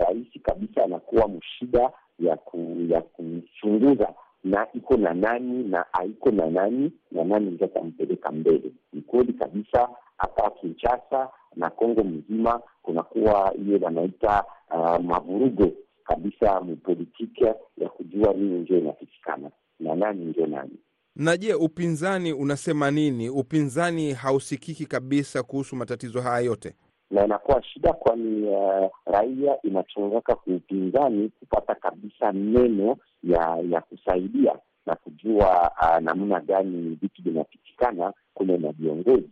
rahisi 0.00 0.38
kabisa 0.38 0.84
anakuwa 0.84 1.28
mshida 1.28 1.90
ya 2.18 2.36
ku, 2.36 2.76
ya 2.88 3.00
kuchunguza 3.02 4.14
na 4.44 4.66
iko 4.72 4.96
na 4.96 5.14
nani 5.14 5.64
na 5.64 5.84
haiko 5.92 6.30
na 6.30 6.46
nani 6.50 6.92
na 7.10 7.24
nani 7.24 7.50
njo 7.50 7.64
atampeleka 7.64 8.30
mbele. 8.32 8.72
Ni 8.92 9.02
kabisa 9.32 9.88
hapa 10.16 10.50
Kinshasa 10.50 11.28
na 11.56 11.70
Kongo 11.70 12.04
mzima 12.04 12.60
kunakuwa 12.82 13.50
hiyo 13.64 13.78
wanaita 13.82 14.44
uh, 14.70 14.98
mavurugo 15.04 15.72
kabisa 16.04 16.60
mpolitike 16.60 17.54
ya 17.78 17.88
kujua 17.88 18.32
nini 18.34 18.58
ndio 18.60 18.78
inapitikana 18.78 19.50
na 19.82 19.94
nani 19.94 20.24
ndio 20.24 20.46
nani. 20.46 20.78
Na 21.16 21.36
je, 21.36 21.54
upinzani 21.54 22.32
unasema 22.32 22.90
nini? 22.90 23.28
Upinzani 23.30 24.12
hausikiki 24.12 24.86
kabisa 24.86 25.42
kuhusu 25.42 25.76
matatizo 25.76 26.20
haya 26.20 26.40
yote, 26.40 26.74
na 27.10 27.24
inakuwa 27.24 27.62
shida, 27.62 27.92
kwani 27.92 28.48
uh, 28.48 28.90
raia 29.06 29.62
inachongaka 29.62 30.34
kuupinzani 30.36 31.28
kupata 31.40 31.74
kabisa 31.74 32.32
neno 32.32 32.96
ya 33.22 33.58
ya 33.70 33.80
kusaidia 33.80 34.56
na 34.86 34.94
kujua 34.96 35.70
uh, 35.82 35.98
namna 35.98 36.40
gani 36.40 36.98
vitu 37.02 37.22
vinapitikana 37.22 38.12
kule 38.34 38.58
na 38.58 38.72
viongozi, 38.72 39.30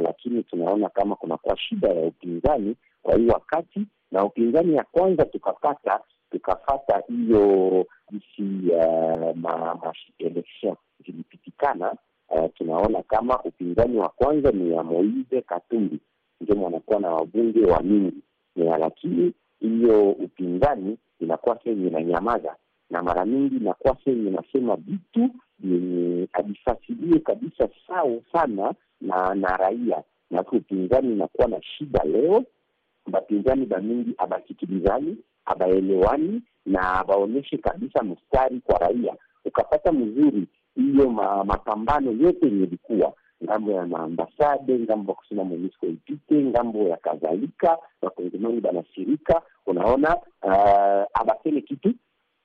lakini 0.00 0.42
tunaona 0.42 0.88
kama 0.88 1.16
kunakuwa 1.16 1.56
shida 1.58 1.88
ya 1.88 2.06
upinzani 2.06 2.76
kwa 3.02 3.16
hii 3.16 3.26
wakati 3.26 3.86
na 4.12 4.24
upinzani 4.24 4.74
ya 4.76 4.84
kwanza 4.92 5.24
tukapata 5.24 6.00
tukapata 6.30 7.02
hiyo 7.08 7.86
isi 8.16 8.70
uh, 8.72 9.36
ma, 9.36 9.74
ma 9.74 9.92
zilipitikana. 11.06 11.94
Uh, 12.28 12.48
tunaona 12.54 13.02
kama 13.02 13.42
upinzani 13.42 13.96
wa 13.98 14.08
kwanza 14.08 14.50
ni 14.50 14.72
ya 14.72 14.82
Moise 14.82 15.40
Katumbi, 15.42 15.98
ndio 16.40 16.56
mwanakuwa 16.56 17.00
na 17.00 17.10
wabunge 17.10 17.64
wa 17.66 17.82
mingi, 17.82 18.22
lakini 18.56 19.32
hiyo 19.60 20.10
upinzani 20.10 20.98
inakuwa 21.20 21.58
sehemu 21.64 21.86
inanyamaza, 21.88 22.56
na 22.90 23.02
mara 23.02 23.24
mingi 23.24 23.56
inakuwa 23.56 23.96
sehemu 24.04 24.28
inasema 24.28 24.76
vitu 24.76 25.30
yenye 25.64 26.28
ajifasilie 26.32 27.18
kabisa 27.18 27.68
sawa 27.86 28.18
sana 28.32 28.74
na 29.00 29.34
na 29.34 29.56
raia, 29.56 30.02
na 30.30 30.42
upinzani 30.42 31.12
inakuwa 31.12 31.48
na 31.48 31.62
shida 31.62 32.04
leo. 32.04 32.44
Bapinzani 33.06 33.66
bamingi 33.66 34.14
abasikilizani 34.18 35.16
abaelewani 35.44 36.42
na 36.66 36.98
abaonyeshe 36.98 37.58
kabisa 37.58 38.02
mstari 38.02 38.60
kwa 38.60 38.78
raia. 38.78 39.14
Ukapata 39.44 39.92
mzuri 39.92 40.46
hiyo 40.76 41.10
ma, 41.10 41.44
mapambano 41.44 42.10
yote 42.12 42.46
yenye 42.46 42.62
ilikuwa 42.64 43.12
ng'ambo 43.44 43.72
ya 43.72 43.86
maambasade, 43.86 44.78
ng'ambo 44.78 45.12
ya 45.12 45.16
kusema 45.16 45.44
MONUSCO 45.44 45.86
ipite, 45.86 46.44
ng'ambo 46.44 46.78
ya 46.88 46.96
kadhalika, 46.96 47.78
wakongomani 48.02 48.60
banashirika, 48.60 49.42
unaona 49.66 50.16
uh, 50.42 51.20
abaseme 51.20 51.60
kitu, 51.60 51.94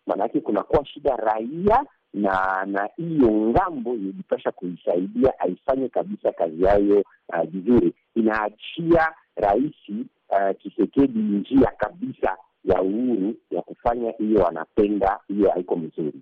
maanake 0.07 0.39
kunakuwa 0.41 0.85
shida 0.85 1.15
raia 1.15 1.85
na 2.13 2.65
na 2.65 2.89
hiyo 2.97 3.31
ng'ambo 3.31 3.93
ilipasha 3.93 4.51
kuisaidia 4.51 5.39
aifanye 5.39 5.89
kabisa 5.89 6.31
kazi 6.31 6.63
yayo 6.63 7.03
vizuri. 7.51 7.87
Uh, 7.87 7.93
inaachia 8.21 9.11
rahisi 9.35 10.05
Uh, 10.29 10.55
Kisekedi 10.57 11.19
njia 11.19 11.71
kabisa 11.77 12.37
ya 12.67 12.81
uhuru 12.81 13.35
ya 13.51 13.61
kufanya 13.61 14.11
hiyo, 14.17 14.47
anapenda 14.47 15.19
hiyo, 15.27 15.49
haiko 15.51 15.75
mzuri. 15.75 16.21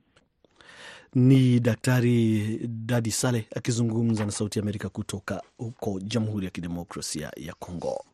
Ni 1.15 1.59
Daktari 1.59 2.59
Dadi 2.67 3.11
Saleh 3.11 3.43
akizungumza 3.55 4.25
na 4.25 4.31
Sauti 4.31 4.59
ya 4.59 4.63
Amerika 4.63 4.89
kutoka 4.89 5.41
huko 5.57 5.99
Jamhuri 5.99 6.45
ya 6.45 6.51
Kidemokrasia 6.51 7.31
ya 7.37 7.53
Kongo. 7.53 8.05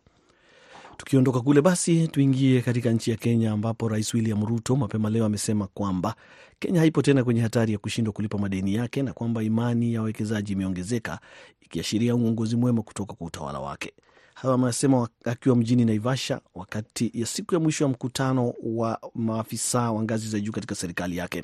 Tukiondoka 0.97 1.41
kule 1.41 1.61
basi, 1.61 2.07
tuingie 2.07 2.61
katika 2.61 2.91
nchi 2.91 3.11
ya 3.11 3.17
Kenya 3.17 3.51
ambapo 3.51 3.89
Rais 3.89 4.13
William 4.13 4.45
Ruto 4.45 4.75
mapema 4.75 5.09
leo 5.09 5.25
amesema 5.25 5.67
kwamba 5.67 6.15
Kenya 6.59 6.79
haipo 6.79 7.01
tena 7.01 7.23
kwenye 7.23 7.41
hatari 7.41 7.71
ya 7.73 7.77
kushindwa 7.79 8.13
kulipa 8.13 8.37
madeni 8.37 8.73
yake 8.75 9.03
na 9.03 9.13
kwamba 9.13 9.43
imani 9.43 9.93
ya 9.93 9.99
wawekezaji 9.99 10.53
imeongezeka, 10.53 11.19
ikiashiria 11.61 12.15
uongozi 12.15 12.55
mwema 12.55 12.81
kutoka 12.81 13.13
kwa 13.13 13.27
utawala 13.27 13.59
wake. 13.59 13.93
Hayo 14.41 14.53
amesema 14.53 15.09
akiwa 15.25 15.55
mjini 15.55 15.85
Naivasha 15.85 16.41
wakati 16.55 17.11
ya 17.13 17.25
siku 17.25 17.53
ya 17.53 17.59
mwisho 17.59 17.83
ya 17.83 17.89
mkutano 17.89 18.53
wa 18.63 18.99
maafisa 19.15 19.91
wa 19.91 20.03
ngazi 20.03 20.27
za 20.29 20.39
juu 20.39 20.51
katika 20.51 20.75
serikali 20.75 21.17
yake. 21.17 21.43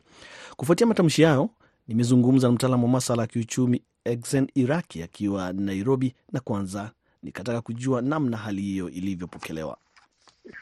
Kufuatia 0.56 0.88
matamshi 0.88 1.24
hayo, 1.24 1.50
Nimezungumza 1.88 2.48
na 2.48 2.54
mtaalamu 2.54 2.84
wa 2.86 2.92
masala 2.92 3.22
ya 3.22 3.28
kiuchumi 3.28 3.84
Exen 4.06 4.48
Iraki 4.56 5.04
akiwa 5.04 5.54
Nairobi, 5.54 6.16
na 6.32 6.40
kwanza 6.40 6.92
nikataka 7.24 7.62
kujua 7.62 8.02
namna 8.02 8.38
hali 8.38 8.62
hiyo 8.62 8.90
ilivyopokelewa. 8.90 9.78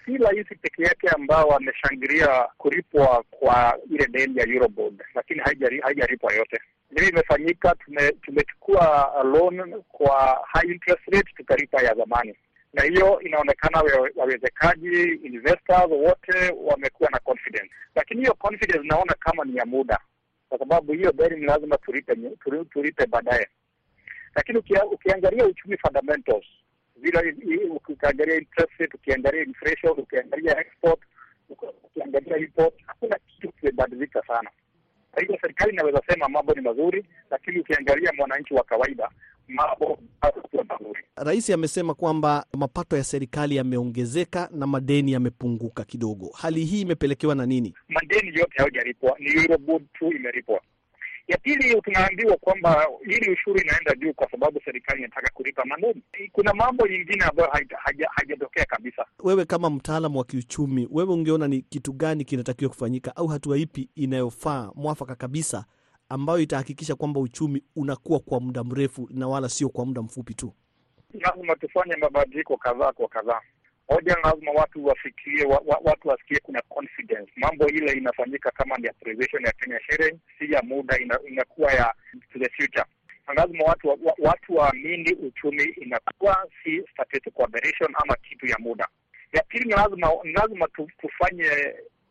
Si 0.05 0.17
rahisi 0.17 0.55
peke 0.55 0.83
yake 0.83 1.07
ambao 1.09 1.47
wameshangilia 1.47 2.27
kulipwa 2.57 3.23
kwa 3.29 3.77
ile 3.89 4.07
deni 4.07 4.37
ya 4.37 4.47
Eurobond, 4.47 5.03
lakini 5.15 5.39
haijalipwa 5.83 6.33
yote. 6.33 6.59
Hili 6.95 7.07
imefanyika, 7.09 7.75
tumechukua 8.21 9.11
loan 9.23 9.83
kwa 9.87 10.45
high 10.47 10.71
interest 10.71 11.01
rate 11.07 11.31
tukalipa 11.35 11.81
ya 11.81 11.95
zamani, 11.95 12.35
na 12.73 12.83
hiyo 12.83 13.21
inaonekana 13.21 13.83
wawezekaji 14.15 15.03
investors 15.03 15.89
wote 15.91 16.53
wamekuwa 16.63 17.09
na 17.09 17.19
confidence, 17.19 17.71
lakini 17.95 18.19
hiyo 18.21 18.33
confidence 18.33 18.87
naona 18.87 19.13
kama 19.19 19.45
ni 19.45 19.55
ya 19.57 19.65
muda, 19.65 19.99
kwa 20.49 20.59
sababu 20.59 20.93
hiyo 20.93 21.11
deni 21.11 21.35
ni 21.39 21.45
lazima 21.45 21.77
tulipe 21.77 22.15
tulipe 22.69 23.05
baadaye. 23.07 23.47
Lakini 24.35 24.57
ukia, 24.57 24.85
ukiangalia 24.85 25.45
uchumi 25.45 25.77
fundamentals 25.77 26.45
vile, 26.95 27.35
ukiangalia 27.69 28.35
interest 28.35 28.71
rate, 28.79 28.97
ukiangalia 28.97 29.43
inflation, 29.43 29.93
ukiangalia 29.99 30.59
export, 30.59 30.99
ukiangalia 31.83 32.37
import, 32.37 32.73
hakuna 32.87 33.17
kitu 33.27 33.51
kimebadilika 33.51 34.21
sana. 34.27 34.49
Kwa 35.15 35.21
hivyo 35.21 35.37
serikali 35.41 35.73
inaweza 35.73 36.01
sema 36.07 36.29
mambo 36.29 36.53
ni 36.53 36.61
mazuri, 36.61 37.05
lakini 37.31 37.59
ukiangalia 37.59 38.11
mwananchi 38.17 38.53
wa 38.53 38.63
kawaida 38.63 39.09
mambo 39.47 39.99
hayakuwa 40.21 40.63
mazuri. 40.63 41.03
Rais 41.15 41.49
amesema 41.49 41.93
kwamba 41.93 42.45
mapato 42.57 42.97
ya 42.97 43.03
serikali 43.03 43.55
yameongezeka 43.55 44.49
na 44.51 44.67
madeni 44.67 45.11
yamepunguka 45.11 45.83
kidogo. 45.83 46.29
Hali 46.41 46.65
hii 46.65 46.81
imepelekewa 46.81 47.35
na 47.35 47.45
nini? 47.45 47.73
Madeni 47.89 48.27
yote 48.39 48.53
hayajalipwa, 48.57 49.15
ni 49.19 49.29
Eurobond 49.41 49.85
tu 49.93 50.11
imelipwa. 50.11 50.61
Ya 51.27 51.37
pili, 51.37 51.81
tunaambiwa 51.81 52.37
kwamba 52.37 52.87
hili 53.05 53.31
ushuru 53.31 53.59
inaenda 53.61 53.95
juu 53.95 54.13
kwa 54.13 54.31
sababu 54.31 54.61
serikali 54.65 54.99
inataka 54.99 55.29
kulipa 55.33 55.65
madeni. 55.65 56.03
Kuna 56.31 56.53
mambo 56.53 56.87
yingine 56.87 57.23
ambayo 57.25 57.49
hajatokea 58.15 58.65
kabisa. 58.65 59.05
Wewe 59.23 59.45
kama 59.45 59.69
mtaalamu 59.69 60.17
wa 60.19 60.25
kiuchumi, 60.25 60.87
wewe 60.91 61.13
ungeona 61.13 61.47
ni 61.47 61.61
kitu 61.61 61.93
gani 61.93 62.25
kinatakiwa 62.25 62.69
kufanyika 62.69 63.15
au 63.15 63.27
hatua 63.27 63.57
ipi 63.57 63.89
inayofaa 63.95 64.71
mwafaka 64.75 65.15
kabisa 65.15 65.65
ambayo 66.09 66.39
itahakikisha 66.39 66.95
kwamba 66.95 67.19
uchumi 67.19 67.63
unakuwa 67.75 68.19
kwa 68.19 68.39
muda 68.39 68.63
mrefu 68.63 69.09
na 69.11 69.27
wala 69.27 69.49
sio 69.49 69.69
kwa 69.69 69.85
muda 69.85 70.01
mfupi 70.01 70.33
tu? 70.33 70.53
Lazima 71.13 71.55
tufanye 71.55 71.95
mabadiliko 71.95 72.57
kadhaa 72.57 72.91
kwa 72.91 73.07
kadhaa. 73.07 73.41
Moja, 73.89 74.15
lazima 74.23 74.51
watu 74.51 74.85
wafikirie 74.85 75.45
wa, 75.45 75.61
wa, 75.65 75.79
watu 75.83 76.07
wasikie 76.07 76.39
kuna 76.39 76.61
confidence, 76.61 77.31
mambo 77.35 77.67
ile 77.67 77.93
inafanyika 77.93 78.51
kama 78.51 78.77
ni 78.77 78.87
authorization 78.87 79.45
ya 79.45 79.51
Kenya 79.51 79.79
Shilling, 79.79 80.19
si 80.39 80.51
ya 80.53 80.61
muda, 80.61 80.99
ina, 80.99 81.19
inakuwa 81.27 81.71
ya 81.73 81.93
to 82.33 82.39
the 82.39 82.49
future. 82.49 82.85
Lazima 83.35 83.63
watu 83.65 83.87
wa, 83.87 83.97
watu 84.17 84.55
waamini 84.55 85.13
uchumi 85.13 85.63
inakuwa 85.63 86.47
si 86.63 86.83
statistical 86.91 87.43
aberration 87.43 87.93
ama 88.03 88.15
kitu 88.15 88.45
ya 88.45 88.57
muda. 88.59 88.87
Ya 89.33 89.43
pili, 89.43 89.63
ni 89.65 89.71
lazima 89.73 90.09
lazima 90.23 90.67
tufanye 91.01 91.49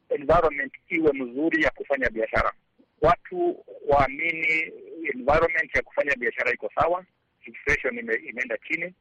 environment 0.08 0.72
iwe 0.88 1.12
mzuri 1.12 1.62
ya 1.62 1.70
kufanya 1.70 2.10
biashara, 2.10 2.52
watu 3.00 3.64
waamini 3.88 4.72
environment 5.14 5.74
ya 5.76 5.82
kufanya 5.82 6.14
biashara 6.16 6.52
iko 6.52 6.70
sawa, 6.74 7.04
inflation 7.46 7.98
ime, 7.98 8.14
imeenda 8.14 8.58
chini 8.68 8.94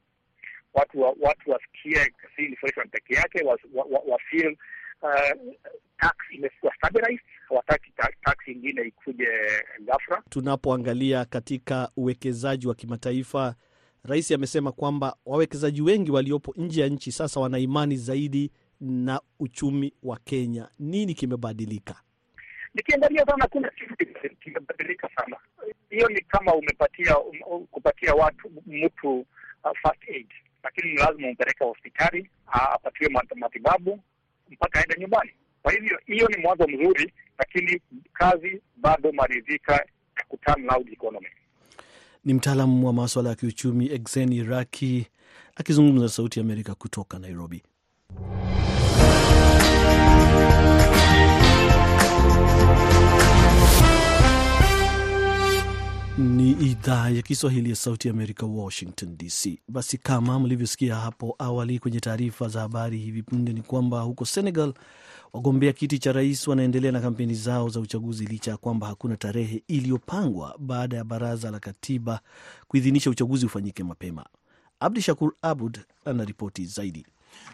watu 0.74 1.02
wa, 1.02 1.16
watu 1.20 1.52
wasikie 1.52 2.14
si 2.36 2.46
inflation 2.46 2.90
peke 2.90 3.14
yake, 3.14 3.44
wa, 3.44 3.58
wa, 3.74 3.86
wa, 3.86 4.00
wa 4.08 4.20
feel 4.20 4.58
uh, 5.02 5.54
tax 6.00 6.16
imekuwa 6.32 6.76
stabilized, 6.76 7.26
hawataki 7.50 7.92
tax 8.24 8.38
ingine 8.48 8.82
ikuje 8.82 9.28
ghafla. 9.86 10.24
Tunapoangalia 10.30 11.26
katika 11.26 11.92
uwekezaji 11.98 12.68
wa 12.68 12.76
kimataifa, 12.76 13.56
rais 14.04 14.32
amesema 14.32 14.72
kwamba 14.72 15.16
wawekezaji 15.26 15.82
wengi 15.82 16.12
waliopo 16.12 16.54
nje 16.58 16.82
ya 16.82 16.88
nchi 16.88 17.12
sasa 17.12 17.40
wana 17.40 17.60
imani 17.60 17.98
zaidi 17.98 18.52
na 18.82 19.22
uchumi 19.40 19.94
wa 20.04 20.20
Kenya. 20.20 20.70
Nini 20.80 21.14
kimebadilika? 21.14 21.96
Nikiangalia 22.74 23.26
sana, 23.26 23.48
kuna 23.48 23.70
kitu 23.70 23.96
kimebadilika 24.40 25.10
sana. 25.16 25.38
Hiyo 25.90 26.08
ni 26.10 26.22
kama 26.22 26.54
umepatia 26.56 27.20
um, 27.20 27.66
kupatia 27.72 28.14
watu 28.14 28.52
mtu 28.68 29.20
uh, 29.20 29.72
first 29.82 30.10
aid 30.10 30.28
lakini 30.64 30.92
ni 30.94 30.98
lazima 30.98 31.28
umpeleke 31.28 31.64
hospitali 31.64 32.30
apatiwe 32.48 33.10
matibabu 33.36 34.00
mpaka 34.50 34.80
aende 34.80 34.96
nyumbani. 35.00 35.32
Kwa 35.64 35.72
hivyo 35.74 36.00
hiyo 36.06 36.28
ni 36.28 36.38
mwanzo 36.38 36.68
mzuri, 36.68 37.14
lakini 37.40 37.82
kazi 38.14 38.62
bado 38.78 39.12
maridhika 39.12 39.74
ya 39.74 40.24
kuturn 40.28 40.66
loud 40.66 40.90
economy. 40.94 41.28
Ni 42.26 42.34
mtaalamu 42.34 42.88
wa 42.88 42.94
maswala 42.94 43.30
ya 43.30 43.36
kiuchumi 43.36 43.92
Exen 43.92 44.34
Iraki 44.34 45.08
akizungumza 45.56 46.04
na 46.04 46.10
Sauti 46.10 46.40
ya 46.40 46.46
Amerika 46.46 46.76
kutoka 46.76 47.20
Nairobi. 47.20 47.64
Ni 56.18 56.52
idhaa 56.52 57.10
ya 57.10 57.22
Kiswahili 57.22 57.70
ya 57.70 57.76
Sauti 57.76 58.10
Amerika, 58.10 58.46
Washington 58.46 59.18
DC. 59.18 59.60
Basi 59.68 59.98
kama 59.98 60.40
mlivyosikia 60.40 60.96
hapo 60.96 61.36
awali 61.40 61.80
kwenye 61.80 62.00
taarifa 62.00 62.48
za 62.48 62.60
habari 62.62 62.98
hivi 62.98 63.24
punde, 63.24 63.54
ni 63.54 63.62
kwamba 63.62 64.02
huko 64.02 64.26
Senegal 64.26 64.74
wagombea 65.34 65.74
kiti 65.74 66.00
cha 66.00 66.12
rais 66.12 66.48
wanaendelea 66.48 66.92
na 66.92 67.00
kampeni 67.02 67.34
zao 67.34 67.70
za 67.70 67.80
uchaguzi 67.80 68.26
licha 68.26 68.52
ya 68.52 68.58
kwamba 68.58 68.88
hakuna 68.88 69.18
tarehe 69.18 69.64
iliyopangwa 69.68 70.56
baada 70.60 70.98
ya 70.98 71.04
baraza 71.04 71.52
la 71.52 71.60
katiba 71.60 72.20
kuidhinisha 72.68 73.10
uchaguzi 73.10 73.46
ufanyike 73.46 73.84
mapema. 73.84 74.26
Abdi 74.80 75.02
Shakur 75.02 75.34
Abud 75.42 75.80
anaripoti 76.06 76.66
zaidi. 76.66 77.06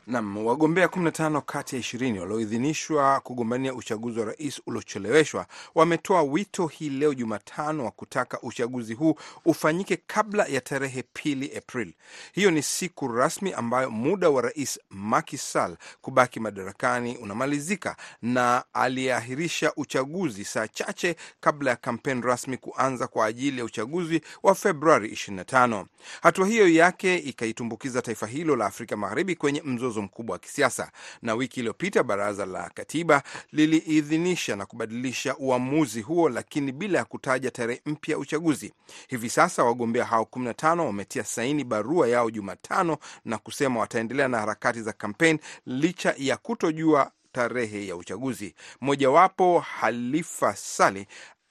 Nam, 0.08 0.46
wagombea 0.46 0.88
15 0.88 1.42
kati 1.42 1.76
ya 1.76 1.82
20 1.82 2.20
walioidhinishwa 2.20 3.20
kugombania 3.20 3.74
uchaguzi 3.74 4.20
wa 4.20 4.26
rais 4.26 4.62
uliocheleweshwa 4.66 5.46
wametoa 5.76 6.24
wito 6.24 6.68
hii 6.68 6.90
leo 6.90 7.14
Jumatano 7.14 7.86
wa 7.86 7.92
kutaka 7.92 8.42
uchaguzi 8.42 8.94
huu 8.94 9.16
ufanyike 9.46 9.98
kabla 10.08 10.46
ya 10.46 10.62
tarehe 10.62 11.04
pili 11.14 11.58
Aprili. 11.58 11.96
Hiyo 12.34 12.52
ni 12.52 12.64
siku 12.64 13.08
rasmi 13.08 13.54
ambayo 13.54 13.92
muda 13.92 14.30
wa 14.30 14.42
rais 14.42 14.80
Macky 14.90 15.38
Sall 15.38 15.78
kubaki 16.02 16.40
madarakani 16.40 17.18
unamalizika, 17.18 17.96
na 18.22 18.64
aliahirisha 18.74 19.74
uchaguzi 19.76 20.46
saa 20.46 20.68
chache 20.68 21.16
kabla 21.40 21.70
ya 21.72 21.76
kampeni 21.76 22.22
rasmi 22.22 22.58
kuanza 22.58 23.08
kwa 23.08 23.26
ajili 23.26 23.58
ya 23.60 23.66
uchaguzi 23.66 24.22
wa 24.44 24.56
Februari 24.56 25.08
25. 25.12 25.86
Hatua 26.22 26.48
hiyo 26.48 26.68
yake 26.70 27.18
ikaitumbukiza 27.18 28.02
taifa 28.02 28.28
hilo 28.28 28.56
la 28.56 28.66
Afrika 28.66 28.98
Magharibi 28.98 29.36
kwenye 29.36 29.62
mzozo 29.70 30.02
mkubwa 30.02 30.34
wa 30.34 30.40
kisiasa. 30.40 30.92
Na 31.22 31.34
wiki 31.36 31.60
iliyopita 31.60 32.04
baraza 32.04 32.46
la 32.46 32.70
katiba 32.74 33.24
liliidhinisha 33.52 34.56
na 34.56 34.66
kubadilisha 34.66 35.38
uamuzi 35.38 36.02
huo, 36.02 36.30
lakini 36.30 36.72
bila 36.72 36.98
ya 37.00 37.06
kutaja 37.06 37.52
tarehe 37.52 37.82
mpya 37.86 38.14
ya 38.14 38.20
uchaguzi. 38.20 38.74
Hivi 39.08 39.30
sasa 39.30 39.64
wagombea 39.64 40.06
hao 40.06 40.24
15 40.32 40.80
wametia 40.86 41.24
saini 41.24 41.64
barua 41.64 42.08
yao 42.08 42.32
Jumatano 42.32 42.98
na 43.26 43.38
kusema 43.38 43.80
wataendelea 43.80 44.28
na 44.28 44.40
harakati 44.40 44.82
za 44.82 44.94
kampeni 44.94 45.40
licha 45.66 46.14
ya 46.18 46.38
kutojua 46.38 47.12
tarehe 47.32 47.88
ya 47.88 47.96
uchaguzi. 47.96 48.56
Mojawapo 48.82 49.60
Halifa 49.60 50.56
Saleh 50.56 51.06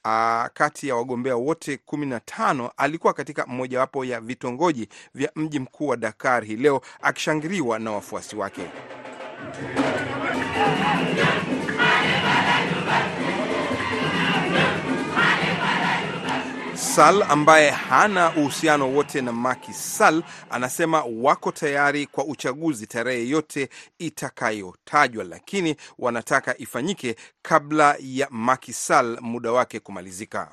Uh, 0.09 0.45
kati 0.53 0.87
ya 0.87 0.95
wagombea 0.95 1.35
wote 1.35 1.77
kumi 1.77 2.05
na 2.05 2.19
tano 2.19 2.71
alikuwa 2.77 3.13
katika 3.13 3.45
mmojawapo 3.45 4.05
ya 4.05 4.21
vitongoji 4.21 4.89
vya 5.15 5.31
mji 5.35 5.59
mkuu 5.59 5.87
wa 5.87 5.97
Dakar 5.97 6.43
hii 6.45 6.55
leo 6.55 6.81
akishangiliwa 7.01 7.79
na 7.79 7.91
wafuasi 7.91 8.35
wake. 8.35 8.61
Sall 16.99 17.23
ambaye 17.23 17.69
hana 17.69 18.31
uhusiano 18.37 18.93
wote 18.93 19.21
na 19.21 19.31
Macky 19.31 19.73
Sall 19.73 20.23
anasema 20.49 21.03
wako 21.21 21.51
tayari 21.51 22.05
kwa 22.05 22.25
uchaguzi 22.25 22.87
tarehe 22.87 23.29
yote 23.29 23.69
itakayotajwa, 23.99 25.23
lakini 25.23 25.75
wanataka 25.99 26.57
ifanyike 26.57 27.15
kabla 27.41 27.95
ya 27.99 28.27
Macky 28.31 28.73
Sall 28.73 29.17
muda 29.21 29.51
wake 29.51 29.79
kumalizika. 29.79 30.51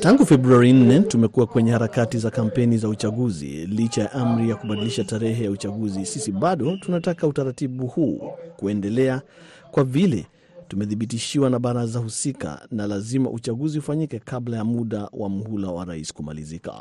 Tangu 0.00 0.26
Februari 0.26 0.72
4 0.72 1.02
tumekuwa 1.08 1.46
kwenye 1.46 1.70
harakati 1.72 2.18
za 2.18 2.30
kampeni 2.30 2.78
za 2.78 2.88
uchaguzi. 2.88 3.46
Licha 3.66 4.02
ya 4.02 4.12
amri 4.12 4.48
ya 4.50 4.56
kubadilisha 4.56 5.04
tarehe 5.04 5.44
ya 5.44 5.50
uchaguzi, 5.50 6.06
sisi 6.06 6.32
bado 6.32 6.76
tunataka 6.76 7.26
utaratibu 7.26 7.86
huu 7.86 8.20
kuendelea 8.56 9.22
kwa 9.70 9.84
vile 9.84 10.26
tumethibitishiwa 10.68 11.50
na 11.50 11.58
baraza 11.58 11.98
husika, 11.98 12.66
na 12.70 12.86
lazima 12.86 13.30
uchaguzi 13.30 13.78
ufanyike 13.78 14.18
kabla 14.18 14.56
ya 14.56 14.64
muda 14.64 15.08
wa 15.12 15.28
mhula 15.28 15.68
wa 15.68 15.84
rais 15.84 16.12
kumalizika. 16.12 16.72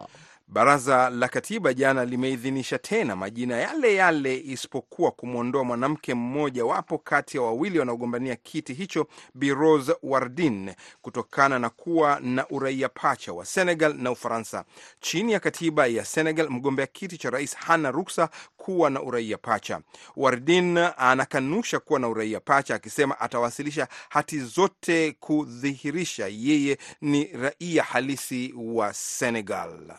Baraza 0.53 1.09
la 1.09 1.27
Katiba 1.27 1.73
jana 1.73 2.05
limeidhinisha 2.05 2.77
tena 2.79 3.15
majina 3.15 3.57
yale 3.57 3.95
yale 3.95 4.37
isipokuwa 4.37 5.11
kumwondoa 5.11 5.63
mwanamke 5.63 6.13
mmoja 6.13 6.65
wapo 6.65 6.97
kati 6.97 7.37
ya 7.37 7.43
wawili 7.43 7.79
wanaogombania 7.79 8.35
kiti 8.35 8.73
hicho, 8.73 9.07
Bi 9.33 9.53
Rose 9.53 9.95
Wardin, 10.03 10.71
kutokana 11.01 11.59
na 11.59 11.69
kuwa 11.69 12.19
na 12.19 12.47
uraia 12.49 12.89
pacha 12.89 13.33
wa 13.33 13.45
Senegal 13.45 13.93
na 13.97 14.11
Ufaransa. 14.11 14.63
Chini 14.99 15.31
ya 15.33 15.39
katiba 15.39 15.87
ya 15.87 16.05
Senegal, 16.05 16.49
mgombea 16.49 16.87
kiti 16.87 17.17
cha 17.17 17.29
rais 17.29 17.55
hana 17.55 17.91
ruksa 17.91 18.29
kuwa 18.57 18.89
na 18.89 19.01
uraia 19.01 19.37
pacha. 19.37 19.79
Wardin 20.15 20.77
anakanusha 20.97 21.79
kuwa 21.79 21.99
na 21.99 22.07
uraia 22.09 22.39
pacha, 22.39 22.75
akisema 22.75 23.19
atawasilisha 23.19 23.87
hati 24.09 24.39
zote 24.39 25.11
kudhihirisha 25.19 26.27
yeye 26.27 26.77
ni 27.01 27.23
raia 27.25 27.83
halisi 27.83 28.53
wa 28.57 28.93
Senegal. 28.93 29.93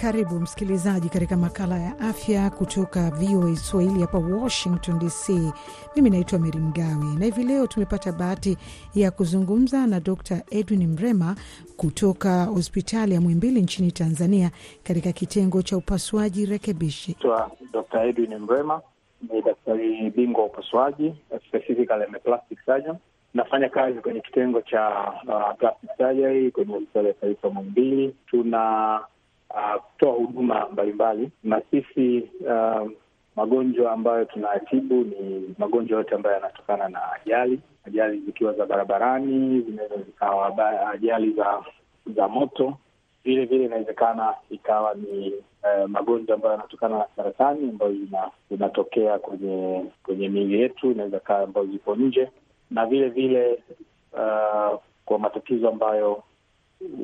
Karibu 0.00 0.40
msikilizaji 0.40 1.08
katika 1.08 1.36
makala 1.36 1.78
ya 1.78 1.98
afya 1.98 2.50
kutoka 2.50 3.10
VOA 3.10 3.56
Swahili 3.56 4.00
hapa 4.00 4.18
Washington 4.18 4.98
DC. 4.98 5.28
Mimi 5.96 6.10
naitwa 6.10 6.38
Meri 6.38 6.58
Mgawe 6.58 7.14
na 7.18 7.24
hivi 7.24 7.42
leo 7.44 7.66
tumepata 7.66 8.12
bahati 8.12 8.56
ya 8.94 9.10
kuzungumza 9.10 9.86
na 9.86 10.00
Dr 10.00 10.42
Edwin 10.50 10.86
Mrema 10.86 11.36
kutoka 11.76 12.44
hospitali 12.44 13.14
ya 13.14 13.20
Mwimbili 13.20 13.62
nchini 13.62 13.92
Tanzania, 13.92 14.50
katika 14.82 15.12
kitengo 15.12 15.62
cha 15.62 15.76
upasuaji 15.76 16.46
rekebishi. 16.46 17.16
Dr 17.72 18.02
Edwin 18.02 18.38
Mrema, 18.38 18.80
ni 19.32 19.42
daktari 19.42 20.10
bingwa 20.10 20.40
wa 20.42 20.46
upasuaji, 20.48 21.14
specifically 21.48 22.06
plastic 22.24 22.58
surgeon. 22.66 22.96
Nafanya 23.34 23.68
kazi 23.68 24.00
kwenye 24.00 24.20
kitengo 24.20 24.60
cha 24.60 25.12
uh, 25.28 25.58
plastic 25.58 25.90
surgery 25.98 26.50
kwenye 26.50 26.72
hospitali 26.72 27.08
ya 27.08 27.14
taifa 27.14 27.50
Mwimbili. 27.50 28.14
tuna 28.30 29.00
kutoa 29.90 30.12
uh, 30.16 30.26
huduma 30.26 30.68
mbalimbali. 30.72 31.30
Na 31.44 31.62
sisi 31.70 32.28
uh, 32.40 32.90
magonjwa 33.36 33.92
ambayo 33.92 34.24
tunayatibu 34.24 34.94
ni 34.94 35.54
magonjwa 35.58 35.98
yote 35.98 36.14
ambayo 36.14 36.34
yanatokana 36.34 36.88
na 36.88 37.12
ajali, 37.12 37.60
ajali 37.86 38.18
zikiwa 38.20 38.52
za 38.52 38.66
barabarani, 38.66 39.60
zinaweza 39.60 39.96
zikawa 39.96 40.90
ajali 40.92 41.32
za 41.32 41.64
za 42.16 42.28
moto, 42.28 42.76
vile 43.24 43.44
vile 43.44 43.64
inawezekana 43.64 44.34
ikawa 44.50 44.94
ni 44.94 45.26
eh, 45.26 45.88
magonjwa 45.88 46.34
ambayo 46.34 46.52
yanatokana 46.54 46.98
na 46.98 47.06
saratani 47.16 47.68
ambayo 47.70 47.92
inatokea 48.50 49.18
kwenye 49.18 49.84
kwenye 50.02 50.28
miili 50.28 50.60
yetu, 50.60 50.90
inaweza 50.90 51.20
kaa 51.20 51.38
ambayo 51.42 51.66
zipo 51.66 51.94
nje, 51.96 52.28
na 52.70 52.86
vile 52.86 53.08
vile 53.08 53.58
uh, 54.12 54.78
kwa 55.04 55.18
matatizo 55.18 55.68
ambayo 55.68 56.22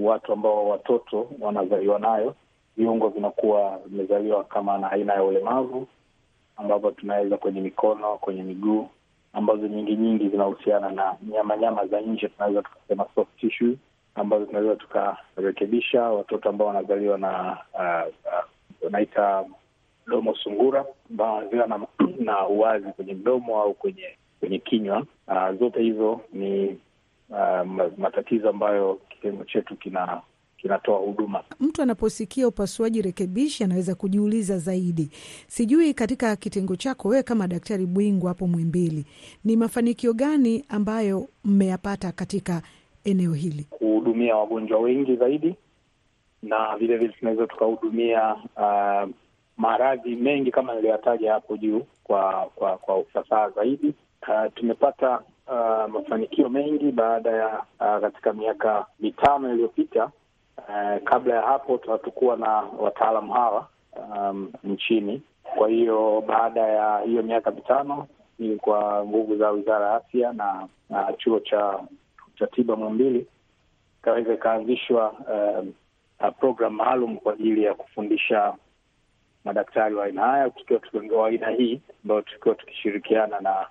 watu 0.01 0.33
ambao 0.33 0.69
watoto 0.69 1.29
wanazaliwa 1.41 1.99
nayo, 1.99 2.35
viungo 2.77 3.09
vinakuwa 3.09 3.79
vimezaliwa 3.87 4.45
kama 4.45 4.79
na 4.79 4.91
aina 4.91 5.13
ya 5.15 5.25
ulemavu, 5.25 5.87
ambapo 6.57 6.91
tunaweza 6.91 7.37
kwenye 7.37 7.61
mikono, 7.61 8.19
kwenye 8.19 8.43
miguu, 8.43 8.89
ambazo 9.33 9.67
nyingi 9.69 9.97
nyingi 9.97 10.29
zinahusiana 10.29 10.91
na 10.91 11.17
nyama 11.23 11.57
nyama 11.57 11.87
za 11.87 12.01
nje, 12.01 12.29
tunaweza 12.29 12.63
tukasema 12.63 13.07
soft 13.15 13.37
tissue, 13.41 13.77
ambazo 14.15 14.47
tunaweza 14.47 14.77
tukarekebisha. 14.77 16.03
Watoto 16.03 16.49
ambao 16.49 16.69
wanazaliwa 16.69 17.19
na 17.19 17.59
wanaita 18.83 19.41
uh, 19.41 19.47
uh, 19.51 19.57
mdomo 20.07 20.35
sungura, 20.35 20.85
ambao 21.11 21.35
wanazaliwa 21.35 21.67
na, 21.67 21.81
na 22.19 22.47
uwazi 22.49 22.93
kwenye 22.93 23.15
mdomo 23.15 23.63
au 23.63 23.75
kwenye 23.75 24.17
kwenye 24.41 24.59
kinywa. 24.59 25.07
Uh, 25.29 25.53
zote 25.59 25.83
hizo 25.83 26.21
ni 26.33 26.79
Uh, 27.33 27.65
matatizo 27.99 28.51
ambayo 28.51 28.95
kitengo 29.09 29.45
chetu 29.45 29.77
kina 29.77 30.21
kinatoa 30.63 30.99
huduma. 30.99 31.43
Mtu 31.61 31.83
anaposikia 31.83 32.49
upasuaji 32.49 33.03
rekebishi 33.03 33.65
anaweza 33.65 33.95
kujiuliza 33.95 34.59
zaidi. 34.59 35.09
Sijui 35.49 35.95
katika 35.95 36.37
kitengo 36.37 36.77
chako 36.77 37.09
wewe 37.09 37.23
kama 37.23 37.49
daktari 37.49 37.87
bingwa 37.87 38.29
hapo 38.29 38.47
Mwimbili, 38.47 39.05
ni 39.45 39.57
mafanikio 39.57 40.13
gani 40.13 40.65
ambayo 40.69 41.29
mmeyapata 41.45 42.13
katika 42.13 42.63
eneo 43.05 43.33
hili? 43.33 43.67
Kuhudumia 43.71 44.37
wagonjwa 44.37 44.79
wengi 44.81 45.17
zaidi, 45.17 45.55
na 46.43 46.77
vile 46.79 46.97
vile 46.97 47.13
tunaweza 47.19 47.47
tukahudumia 47.47 48.35
uh, 48.57 49.11
maradhi 49.57 50.17
mengi 50.17 50.51
kama 50.51 50.75
niliyoyataja 50.75 51.33
hapo 51.33 51.57
juu 51.57 51.83
kwa 52.05 52.51
kwa 52.55 52.79
kwa 52.79 52.99
ufasaha 52.99 53.51
zaidi. 53.51 53.95
Uh, 54.29 54.53
tumepata 54.55 55.21
Uh, 55.47 55.91
mafanikio 55.93 56.49
mengi 56.49 56.93
baada 56.93 57.31
ya 57.31 57.49
uh, 57.81 58.01
katika 58.01 58.33
miaka 58.33 58.87
mitano 59.01 59.53
iliyopita. 59.53 60.11
Uh, 60.59 61.03
kabla 61.05 61.35
ya 61.35 61.43
hapo 61.43 61.81
hatukuwa 61.87 62.37
na 62.37 62.49
wataalamu 62.79 63.33
hawa 63.33 63.69
um, 64.11 64.53
nchini. 64.65 65.23
Kwa 65.57 65.69
hiyo 65.69 66.25
baada 66.27 66.61
ya 66.61 66.99
hiyo 66.99 67.23
miaka 67.23 67.51
mitano 67.51 68.07
ni 68.39 68.57
kwa 68.57 69.05
nguvu 69.07 69.37
za 69.37 69.51
Wizara 69.51 69.87
ya 69.87 69.95
Afya 69.95 70.33
na, 70.33 70.69
na 70.91 71.13
chuo 71.13 71.41
cha 71.41 71.81
cha 72.39 72.47
tiba 72.47 72.77
Muhimbili 72.77 73.27
ikaweza 74.03 74.35
ikaanzishwa 74.35 75.13
um, 75.13 75.73
programu 76.41 76.77
maalum 76.77 77.17
kwa 77.17 77.33
ajili 77.33 77.63
ya 77.65 77.75
kufundisha 77.75 78.55
madaktari 79.45 79.95
wa 79.95 80.05
aina 80.05 80.23
haya 80.23 80.51
tukiwa 80.51 80.81
wa 81.21 81.29
aina 81.29 81.51
hii 81.51 81.81
ambayo 82.05 82.23
tukiwa 82.23 82.55
tukishirikiana 82.55 83.41
na 83.41 83.67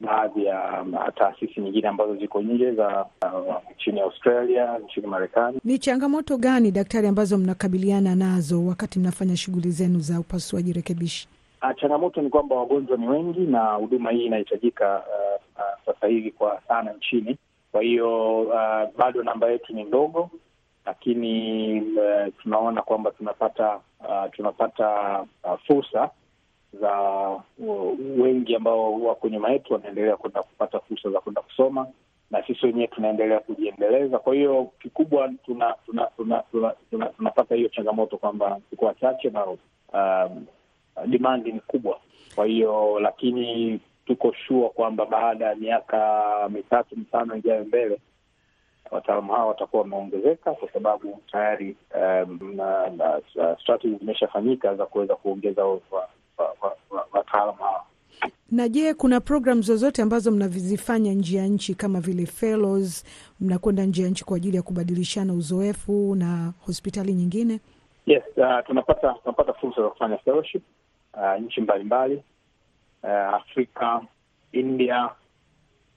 baadhi 0.00 0.44
ya 0.44 0.84
taasisi 1.16 1.60
nyingine 1.60 1.88
ambazo 1.88 2.16
ziko 2.16 2.42
nje 2.42 2.72
za 2.72 3.06
uh, 3.22 3.54
nchini 3.76 4.00
Australia, 4.00 4.78
nchini 4.78 5.06
Marekani. 5.06 5.58
Ni 5.64 5.78
changamoto 5.78 6.36
gani 6.36 6.70
daktari 6.70 7.06
ambazo 7.08 7.38
mnakabiliana 7.38 8.14
nazo 8.14 8.64
wakati 8.66 8.98
mnafanya 8.98 9.36
shughuli 9.36 9.70
zenu 9.70 10.00
za 10.00 10.20
upasuaji 10.20 10.72
rekebishi? 10.72 11.28
Uh, 11.62 11.80
changamoto 11.80 12.22
ni 12.22 12.30
kwamba 12.30 12.56
wagonjwa 12.56 12.96
ni 12.96 13.08
wengi 13.08 13.40
na 13.40 13.72
huduma 13.72 14.10
hii 14.10 14.24
inahitajika 14.24 14.98
uh, 14.98 15.42
uh, 15.56 15.84
sasa 15.94 16.06
hivi 16.06 16.30
kwa 16.30 16.60
sana 16.68 16.92
nchini. 16.92 17.38
Kwa 17.72 17.82
hiyo 17.82 18.40
uh, 18.42 18.96
bado 18.98 19.22
namba 19.22 19.48
yetu 19.50 19.72
ni 19.72 19.84
ndogo, 19.84 20.30
lakini 20.86 21.80
uh, 21.80 22.34
tunaona 22.42 22.82
kwamba 22.82 23.10
tunapata 23.10 23.80
uh, 24.00 24.30
tunapata 24.32 25.20
uh, 25.44 25.58
fursa 25.66 26.10
za 26.72 26.92
wengi 28.18 28.56
ambao 28.56 29.00
wako 29.00 29.28
nyuma 29.28 29.50
yetu 29.50 29.72
wanaendelea 29.72 30.16
kwenda 30.16 30.42
kupata 30.42 30.80
fursa 30.80 31.10
za 31.10 31.20
kwenda 31.20 31.42
kusoma 31.42 31.86
na 32.30 32.46
sisi 32.46 32.66
wenyewe 32.66 32.86
tunaendelea 32.86 33.40
kujiendeleza. 33.40 34.18
Kwa 34.18 34.34
hiyo 34.34 34.70
kikubwa 34.82 35.32
tuna 35.44 35.74
tuna 35.86 36.04
tuna 36.16 36.42
tunapata 36.50 36.76
tuna, 36.90 37.06
tuna, 37.06 37.30
tuna 37.30 37.56
hiyo 37.56 37.68
changamoto 37.68 38.16
kwamba 38.16 38.60
tuko 38.70 38.86
wachache 38.86 39.30
na 39.30 39.44
um, 39.46 40.46
dimandi 41.06 41.52
ni 41.52 41.60
kubwa. 41.60 42.00
Kwa 42.34 42.46
hiyo 42.46 43.00
lakini 43.00 43.80
tuko 44.06 44.32
shua 44.32 44.70
kwamba 44.70 45.06
baada 45.06 45.46
ya 45.46 45.54
miaka 45.54 46.48
mitatu 46.48 46.96
mitano 46.96 47.36
ijayo 47.36 47.64
mbele 47.64 47.98
wataalamu 48.90 49.32
hawa 49.32 49.46
watakuwa 49.46 49.82
wameongezeka 49.82 50.52
kwa 50.52 50.72
sababu 50.72 51.20
tayari 51.32 51.76
um, 51.94 52.60
strategy 53.62 53.96
zimeshafanyika 53.98 54.74
za 54.74 54.86
kuweza 54.86 55.16
kuongeza 55.16 55.62
wataalamu 57.12 57.58
hawa. 57.58 57.84
Na 58.50 58.68
je, 58.68 58.94
kuna 58.94 59.20
programu 59.20 59.62
zozote 59.62 60.02
ambazo 60.02 60.30
mnazifanya 60.30 61.12
nje 61.14 61.36
ya 61.38 61.46
nchi 61.46 61.74
kama 61.74 62.00
vile 62.00 62.26
fellows, 62.26 63.04
mnakwenda 63.40 63.84
nje 63.84 64.02
ya 64.02 64.08
nchi 64.08 64.24
kwa 64.24 64.36
ajili 64.36 64.56
ya 64.56 64.62
kubadilishana 64.62 65.32
uzoefu 65.32 66.14
na 66.14 66.52
hospitali 66.66 67.14
nyingine? 67.14 67.60
Yes, 68.06 68.22
uh, 68.36 68.66
tunapata 68.66 69.14
tunapata 69.22 69.52
fursa 69.52 69.82
za 69.82 69.88
kufanya 69.88 70.18
fellowship 70.18 70.62
uh, 71.14 71.40
nchi 71.42 71.60
mbalimbali 71.60 72.22
uh, 73.02 73.10
Afrika, 73.10 74.00
India, 74.52 75.10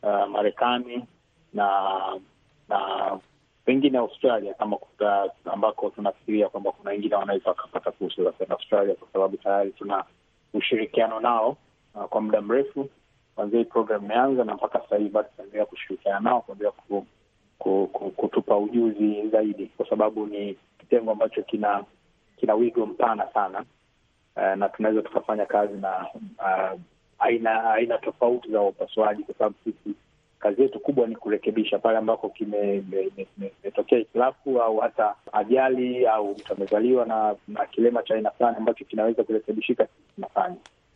uh, 0.03 0.25
Marekani 0.29 1.05
na 1.53 1.69
na 2.69 2.79
pengine 3.65 3.97
Australia 3.97 4.53
kama 4.53 4.77
kuta, 4.77 5.29
ambako 5.45 5.89
tunafikiria 5.89 6.49
kwamba 6.49 6.71
kuna 6.71 6.89
wengine 6.91 7.15
wanaweza 7.15 7.49
wakapata 7.49 7.91
fursa 7.91 8.23
za 8.23 8.31
kwenda 8.31 8.55
Australia 8.55 8.95
kwa 8.95 9.07
sababu 9.13 9.37
tayari 9.37 9.71
tuna 9.71 10.03
ushirikiano 10.53 11.19
nao 11.19 11.57
uh, 11.95 12.03
kwa 12.05 12.21
muda 12.21 12.41
mrefu. 12.41 12.89
Kwanzia 13.35 13.59
hii 13.59 13.65
programu 13.65 14.05
imeanza 14.05 14.43
na 14.43 14.53
mpaka 14.55 14.79
sasa 14.79 14.97
hivi 14.97 15.09
bado 15.09 15.29
tunaendelea 15.35 15.65
kushirikiana 15.65 16.19
nao 16.19 16.41
kuendelea 16.41 16.71
ku, 16.71 17.05
ku, 17.57 17.87
ku, 17.93 18.11
kutupa 18.11 18.57
ujuzi 18.57 19.29
zaidi, 19.29 19.65
kwa 19.77 19.89
sababu 19.89 20.27
ni 20.27 20.57
kitengo 20.79 21.11
ambacho 21.11 21.43
kina 21.43 21.83
kina 22.37 22.53
wigo 22.55 22.85
mpana 22.85 23.27
sana 23.33 23.65
uh, 24.35 24.55
na 24.55 24.69
tunaweza 24.69 25.01
tukafanya 25.01 25.45
kazi 25.45 25.73
na 25.77 26.07
uh, 26.39 26.79
aina 27.19 27.73
aina 27.73 27.97
tofauti 27.97 28.51
za 28.51 28.61
upasuaji, 28.61 29.23
kwa 29.23 29.35
sababu 29.35 29.55
sisi 29.63 29.95
kazi 30.41 30.61
yetu 30.61 30.79
kubwa 30.79 31.07
ni 31.07 31.15
kurekebisha 31.15 31.79
pale 31.79 31.97
ambako 31.97 32.29
kimetokea 32.29 33.97
hitilafu 33.97 34.61
au 34.61 34.77
hata 34.77 35.15
ajali 35.31 36.07
au 36.07 36.31
mtu 36.31 36.53
amezaliwa 36.53 37.05
na, 37.05 37.35
na 37.47 37.65
kilema 37.65 38.03
cha 38.03 38.15
aina 38.15 38.31
fulani 38.31 38.57
ambacho 38.57 38.85
kinaweza 38.85 39.23
kurekebishika, 39.23 39.87
tunafanya. 40.15 40.55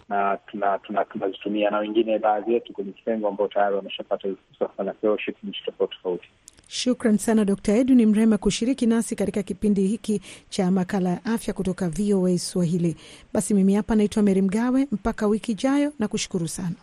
na 0.09 0.37
tunazitumia 0.37 0.77
tuna, 0.77 1.05
tuna, 1.05 1.29
tuna 1.43 1.69
na 1.71 1.77
wengine 1.77 2.19
baadhi 2.19 2.53
yetu 2.53 2.73
kwenye 2.73 2.91
kitengo 2.91 3.27
ambao 3.27 3.47
tayari 3.47 3.75
wameshapata 3.75 4.27
fursa 4.49 4.65
kufanya 4.65 4.93
fellowship 4.93 5.35
nchi 5.43 5.63
tofauti 5.65 5.95
tofauti. 5.95 6.27
Shukran 6.67 7.17
sana 7.17 7.45
Dkt. 7.45 7.67
Edwin 7.69 8.05
Mrema 8.05 8.37
kushiriki 8.37 8.85
nasi 8.85 9.15
katika 9.15 9.43
kipindi 9.43 9.87
hiki 9.87 10.21
cha 10.49 10.71
makala 10.71 11.09
ya 11.09 11.25
afya 11.25 11.53
kutoka 11.53 11.89
VOA 11.89 12.37
Swahili. 12.37 12.95
Basi 13.33 13.53
mimi 13.53 13.73
hapa 13.73 13.95
naitwa 13.95 14.23
Meri 14.23 14.41
Mgawe, 14.41 14.87
mpaka 14.91 15.27
wiki 15.27 15.51
ijayo 15.51 15.93
na 15.99 16.07
kushukuru 16.07 16.47
sana. 16.47 16.75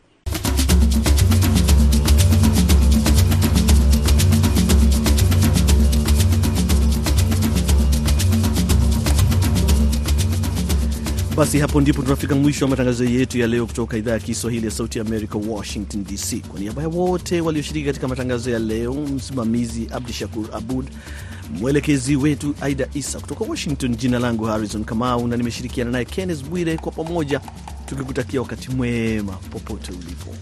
Basi 11.37 11.59
hapo 11.59 11.81
ndipo 11.81 12.03
tunafika 12.03 12.35
mwisho 12.35 12.65
wa 12.65 12.71
matangazo 12.71 13.05
yetu 13.05 13.39
ya 13.39 13.47
leo 13.47 13.67
kutoka 13.67 13.97
idhaa 13.97 14.13
ya 14.13 14.19
Kiswahili 14.19 14.67
ya 14.67 14.73
Sauti 14.73 14.99
ya 14.99 15.05
Amerika, 15.05 15.39
Washington 15.49 16.05
DC. 16.05 16.41
Kwa 16.49 16.61
niaba 16.61 16.83
ya 16.83 16.89
wote 16.89 17.41
walioshiriki 17.41 17.87
katika 17.87 18.09
matangazo 18.09 18.51
ya 18.51 18.59
leo, 18.59 18.95
msimamizi 18.95 19.89
Abdi 19.93 20.13
Shakur 20.13 20.45
Abud, 20.53 20.87
mwelekezi 21.61 22.17
wetu 22.17 22.55
Aida 22.61 22.89
Isa 22.95 23.21
kutoka 23.21 23.45
Washington. 23.45 23.97
Jina 23.97 24.19
langu 24.19 24.45
Harrison 24.45 24.85
Kamau 24.85 25.29
na 25.29 25.37
nimeshirikiana 25.37 25.91
naye 25.91 26.05
Kenneth 26.05 26.45
Bwire, 26.45 26.77
kwa 26.77 26.93
pamoja 26.93 27.41
tukikutakia 27.87 28.41
wakati 28.41 28.71
mwema 28.71 29.33
popote 29.33 29.93
ulipo. 29.93 30.35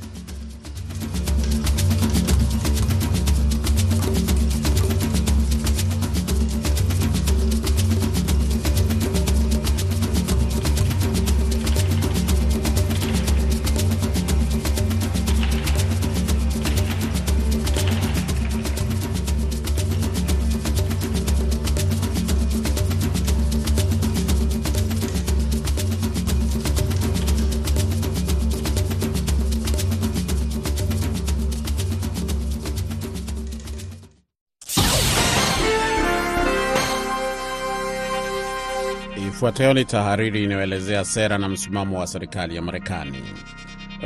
Ifuatayo 39.50 39.74
ni 39.74 39.84
tahariri 39.84 40.44
inayoelezea 40.44 41.04
sera 41.04 41.38
na 41.38 41.48
msimamo 41.48 41.98
wa 41.98 42.06
serikali 42.06 42.56
ya 42.56 42.62
Marekani. 42.62 43.18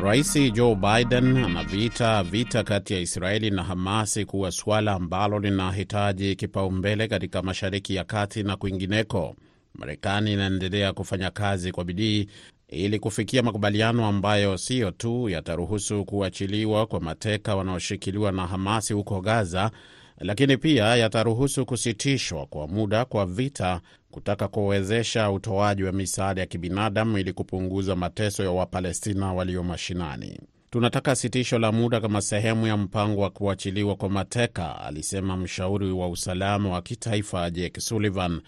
Rais 0.02 0.52
Joe 0.52 0.74
Biden 0.74 1.36
anaviita 1.36 2.22
vita 2.22 2.62
kati 2.64 2.94
ya 2.94 3.00
Israeli 3.00 3.50
na 3.50 3.62
Hamasi 3.62 4.24
kuwa 4.24 4.50
suala 4.52 4.92
ambalo 4.92 5.38
linahitaji 5.38 6.36
kipaumbele 6.36 7.08
katika 7.08 7.42
Mashariki 7.42 7.94
ya 7.94 8.04
Kati 8.04 8.42
na 8.42 8.56
kwingineko. 8.56 9.36
Marekani 9.74 10.32
inaendelea 10.32 10.92
kufanya 10.92 11.30
kazi 11.30 11.72
kwa 11.72 11.84
bidii 11.84 12.26
ili 12.68 12.98
kufikia 12.98 13.42
makubaliano 13.42 14.06
ambayo 14.06 14.58
siyo 14.58 14.90
tu 14.90 15.28
yataruhusu 15.28 16.04
kuachiliwa 16.04 16.86
kwa 16.86 17.00
mateka 17.00 17.56
wanaoshikiliwa 17.56 18.32
na 18.32 18.46
Hamasi 18.46 18.92
huko 18.92 19.20
Gaza, 19.20 19.70
lakini 20.18 20.56
pia 20.56 20.84
yataruhusu 20.96 21.66
kusitishwa 21.66 22.46
kwa 22.46 22.68
muda 22.68 23.04
kwa 23.04 23.26
vita, 23.26 23.80
kutaka 24.10 24.48
kuwezesha 24.48 25.30
utoaji 25.30 25.82
wa 25.82 25.92
misaada 25.92 26.40
ya 26.40 26.46
kibinadamu 26.46 27.18
ili 27.18 27.32
kupunguza 27.32 27.96
mateso 27.96 28.44
ya 28.44 28.50
Wapalestina 28.50 29.32
walio 29.32 29.62
mashinani. 29.62 30.40
Tunataka 30.70 31.16
sitisho 31.16 31.58
la 31.58 31.72
muda 31.72 32.00
kama 32.00 32.20
sehemu 32.20 32.66
ya 32.66 32.76
mpango 32.76 33.20
wa 33.20 33.30
kuachiliwa 33.30 33.96
kwa 33.96 34.08
mateka, 34.10 34.80
alisema 34.80 35.36
mshauri 35.36 35.92
wa 35.92 36.08
usalama 36.08 36.70
wa 36.70 36.82
kitaifa 36.82 37.50
Jake 37.50 37.80
Sullivan, 37.80 38.40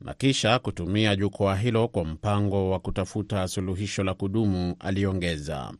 na 0.00 0.14
kisha 0.14 0.58
kutumia 0.58 1.16
jukwaa 1.16 1.54
hilo 1.56 1.88
kwa 1.88 2.04
mpango 2.04 2.70
wa 2.70 2.78
kutafuta 2.80 3.48
suluhisho 3.48 4.04
la 4.04 4.14
kudumu, 4.14 4.76
aliongeza. 4.80 5.72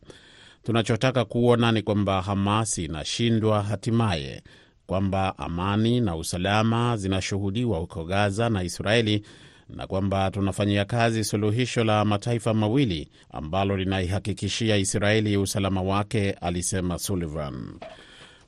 Tunachotaka 0.63 1.25
kuona 1.25 1.71
ni 1.71 1.81
kwamba 1.81 2.21
Hamasi 2.21 2.85
inashindwa 2.85 3.63
hatimaye, 3.63 4.43
kwamba 4.89 5.37
amani 5.37 6.01
na 6.01 6.15
usalama 6.15 6.97
zinashuhudiwa 6.97 7.77
huko 7.79 8.03
Gaza 8.05 8.49
na 8.49 8.63
Israeli 8.63 9.23
na 9.69 9.87
kwamba 9.87 10.31
tunafanyia 10.31 10.85
kazi 10.85 11.23
suluhisho 11.23 11.83
la 11.83 12.05
mataifa 12.05 12.53
mawili 12.53 13.09
ambalo 13.31 13.77
linaihakikishia 13.77 14.77
Israeli 14.77 15.37
usalama 15.37 15.81
wake, 15.81 16.31
alisema 16.31 16.99
Sullivan. 16.99 17.79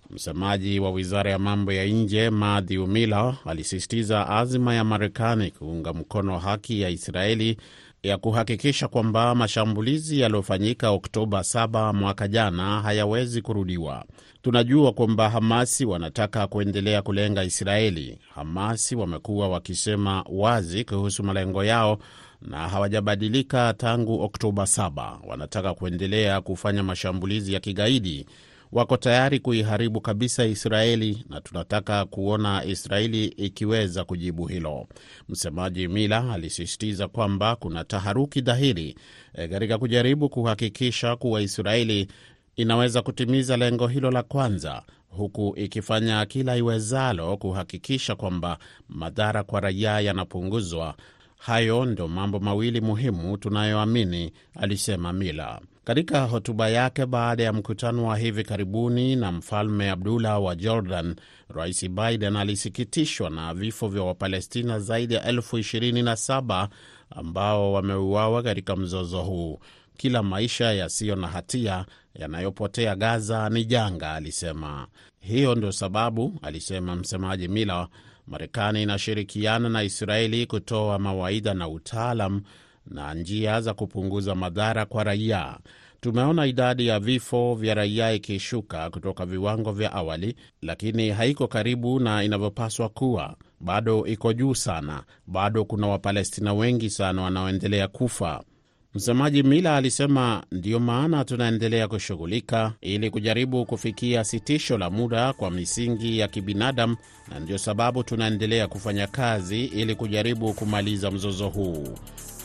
Msemaji 0.09 0.79
wa 0.79 0.91
wizara 0.91 1.31
ya 1.31 1.39
mambo 1.39 1.73
ya 1.73 1.85
nje 1.85 2.29
Matthew 2.29 2.87
Miller 2.87 3.35
alisisitiza 3.45 4.29
azima 4.29 4.75
ya 4.75 4.83
Marekani 4.83 5.51
kuunga 5.51 5.93
mkono 5.93 6.39
haki 6.39 6.81
ya 6.81 6.89
Israeli 6.89 7.57
ya 8.03 8.17
kuhakikisha 8.17 8.87
kwamba 8.87 9.35
mashambulizi 9.35 10.19
yaliyofanyika 10.19 10.89
Oktoba 10.91 11.39
7 11.39 11.93
mwaka 11.93 12.27
jana 12.27 12.81
hayawezi 12.81 13.41
kurudiwa. 13.41 14.05
Tunajua 14.41 14.91
kwamba 14.91 15.29
Hamasi 15.29 15.85
wanataka 15.85 16.47
kuendelea 16.47 17.01
kulenga 17.01 17.43
Israeli. 17.43 18.19
Hamasi 18.35 18.95
wamekuwa 18.95 19.49
wakisema 19.49 20.25
wazi 20.29 20.83
kuhusu 20.85 21.23
malengo 21.23 21.63
yao 21.63 21.97
na 22.41 22.69
hawajabadilika 22.69 23.73
tangu 23.77 24.21
Oktoba 24.21 24.63
7. 24.63 25.17
Wanataka 25.27 25.73
kuendelea 25.73 26.41
kufanya 26.41 26.83
mashambulizi 26.83 27.53
ya 27.53 27.59
kigaidi. 27.59 28.25
Wako 28.71 28.97
tayari 28.97 29.39
kuiharibu 29.39 30.01
kabisa 30.01 30.45
Israeli 30.45 31.25
na 31.29 31.41
tunataka 31.41 32.05
kuona 32.05 32.65
Israeli 32.65 33.25
ikiweza 33.25 34.03
kujibu 34.03 34.45
hilo. 34.47 34.87
Msemaji 35.29 35.87
Mila 35.87 36.33
alisisitiza 36.33 37.07
kwamba 37.07 37.55
kuna 37.55 37.83
taharuki 37.83 38.41
dhahiri 38.41 38.95
katika 39.33 39.77
kujaribu 39.77 40.29
kuhakikisha 40.29 41.15
kuwa 41.15 41.41
Israeli 41.41 42.07
inaweza 42.55 43.01
kutimiza 43.01 43.57
lengo 43.57 43.87
hilo 43.87 44.11
la 44.11 44.23
kwanza, 44.23 44.83
huku 45.09 45.53
ikifanya 45.57 46.25
kila 46.25 46.55
iwezalo 46.57 47.37
kuhakikisha 47.37 48.15
kwamba 48.15 48.57
madhara 48.89 49.43
kwa 49.43 49.59
raia 49.59 49.99
yanapunguzwa. 49.99 50.95
Hayo 51.41 51.85
ndio 51.85 52.07
mambo 52.07 52.39
mawili 52.39 52.81
muhimu 52.81 53.37
tunayoamini, 53.37 54.33
alisema 54.55 55.13
Mila. 55.13 55.61
Katika 55.83 56.23
hotuba 56.25 56.69
yake 56.69 57.05
baada 57.05 57.43
ya 57.43 57.53
mkutano 57.53 58.05
wa 58.07 58.17
hivi 58.17 58.43
karibuni 58.43 59.15
na 59.15 59.31
Mfalme 59.31 59.89
Abdullah 59.89 60.43
wa 60.43 60.55
Jordan, 60.55 61.15
Rais 61.49 61.89
Biden 61.89 62.35
alisikitishwa 62.35 63.29
na 63.29 63.53
vifo 63.53 63.87
vya 63.87 64.03
Wapalestina 64.03 64.79
zaidi 64.79 65.13
ya 65.13 65.23
elfu 65.23 65.57
ishirini 65.57 66.01
na 66.01 66.15
saba 66.15 66.69
ambao 67.09 67.73
wameuawa 67.73 68.43
katika 68.43 68.75
mzozo 68.75 69.21
huu. 69.21 69.59
Kila 69.97 70.23
maisha 70.23 70.73
yasiyo 70.73 71.15
na 71.15 71.27
hatia 71.27 71.85
yanayopotea 72.15 72.95
Gaza 72.95 73.49
ni 73.49 73.65
janga, 73.65 74.13
alisema. 74.13 74.87
Hiyo 75.19 75.55
ndio 75.55 75.71
sababu, 75.71 76.39
alisema 76.41 76.95
msemaji 76.95 77.47
Miller, 77.47 77.87
Marekani 78.31 78.83
inashirikiana 78.83 79.69
na 79.69 79.83
Israeli 79.83 80.45
kutoa 80.45 80.99
mawaidha 80.99 81.53
na 81.53 81.67
utaalam 81.69 82.41
na 82.85 83.13
njia 83.13 83.61
za 83.61 83.73
kupunguza 83.73 84.35
madhara 84.35 84.85
kwa 84.85 85.03
raia. 85.03 85.57
Tumeona 86.01 86.45
idadi 86.45 86.87
ya 86.87 86.99
vifo 86.99 87.55
vya 87.55 87.73
raia 87.73 88.11
ikishuka 88.13 88.89
kutoka 88.89 89.25
viwango 89.25 89.71
vya 89.71 89.91
awali, 89.91 90.35
lakini 90.61 91.09
haiko 91.09 91.47
karibu 91.47 91.99
na 91.99 92.23
inavyopaswa 92.23 92.89
kuwa. 92.89 93.35
Bado 93.59 94.05
iko 94.05 94.33
juu 94.33 94.55
sana. 94.55 95.03
Bado 95.27 95.65
kuna 95.65 95.87
Wapalestina 95.87 96.53
wengi 96.53 96.89
sana 96.89 97.21
wanaoendelea 97.21 97.87
kufa. 97.87 98.43
Msemaji 98.93 99.43
Mila 99.43 99.75
alisema 99.77 100.43
ndiyo 100.51 100.79
maana 100.79 101.25
tunaendelea 101.25 101.87
kushughulika 101.87 102.73
ili 102.81 103.09
kujaribu 103.09 103.65
kufikia 103.65 104.23
sitisho 104.23 104.77
la 104.77 104.89
muda 104.89 105.33
kwa 105.33 105.51
misingi 105.51 106.19
ya 106.19 106.27
kibinadamu, 106.27 106.95
na 107.27 107.39
ndiyo 107.39 107.57
sababu 107.57 108.03
tunaendelea 108.03 108.67
kufanya 108.67 109.07
kazi 109.07 109.65
ili 109.65 109.95
kujaribu 109.95 110.53
kumaliza 110.53 111.11
mzozo 111.11 111.49
huu. 111.49 111.87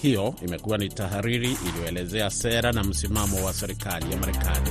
Hiyo 0.02 0.34
imekuwa 0.46 0.78
ni 0.78 0.88
tahariri 0.88 1.56
iliyoelezea 1.68 2.30
sera 2.30 2.72
na 2.72 2.84
msimamo 2.84 3.44
wa 3.46 3.52
serikali 3.52 4.12
ya 4.12 4.16
Marekani. 4.18 4.70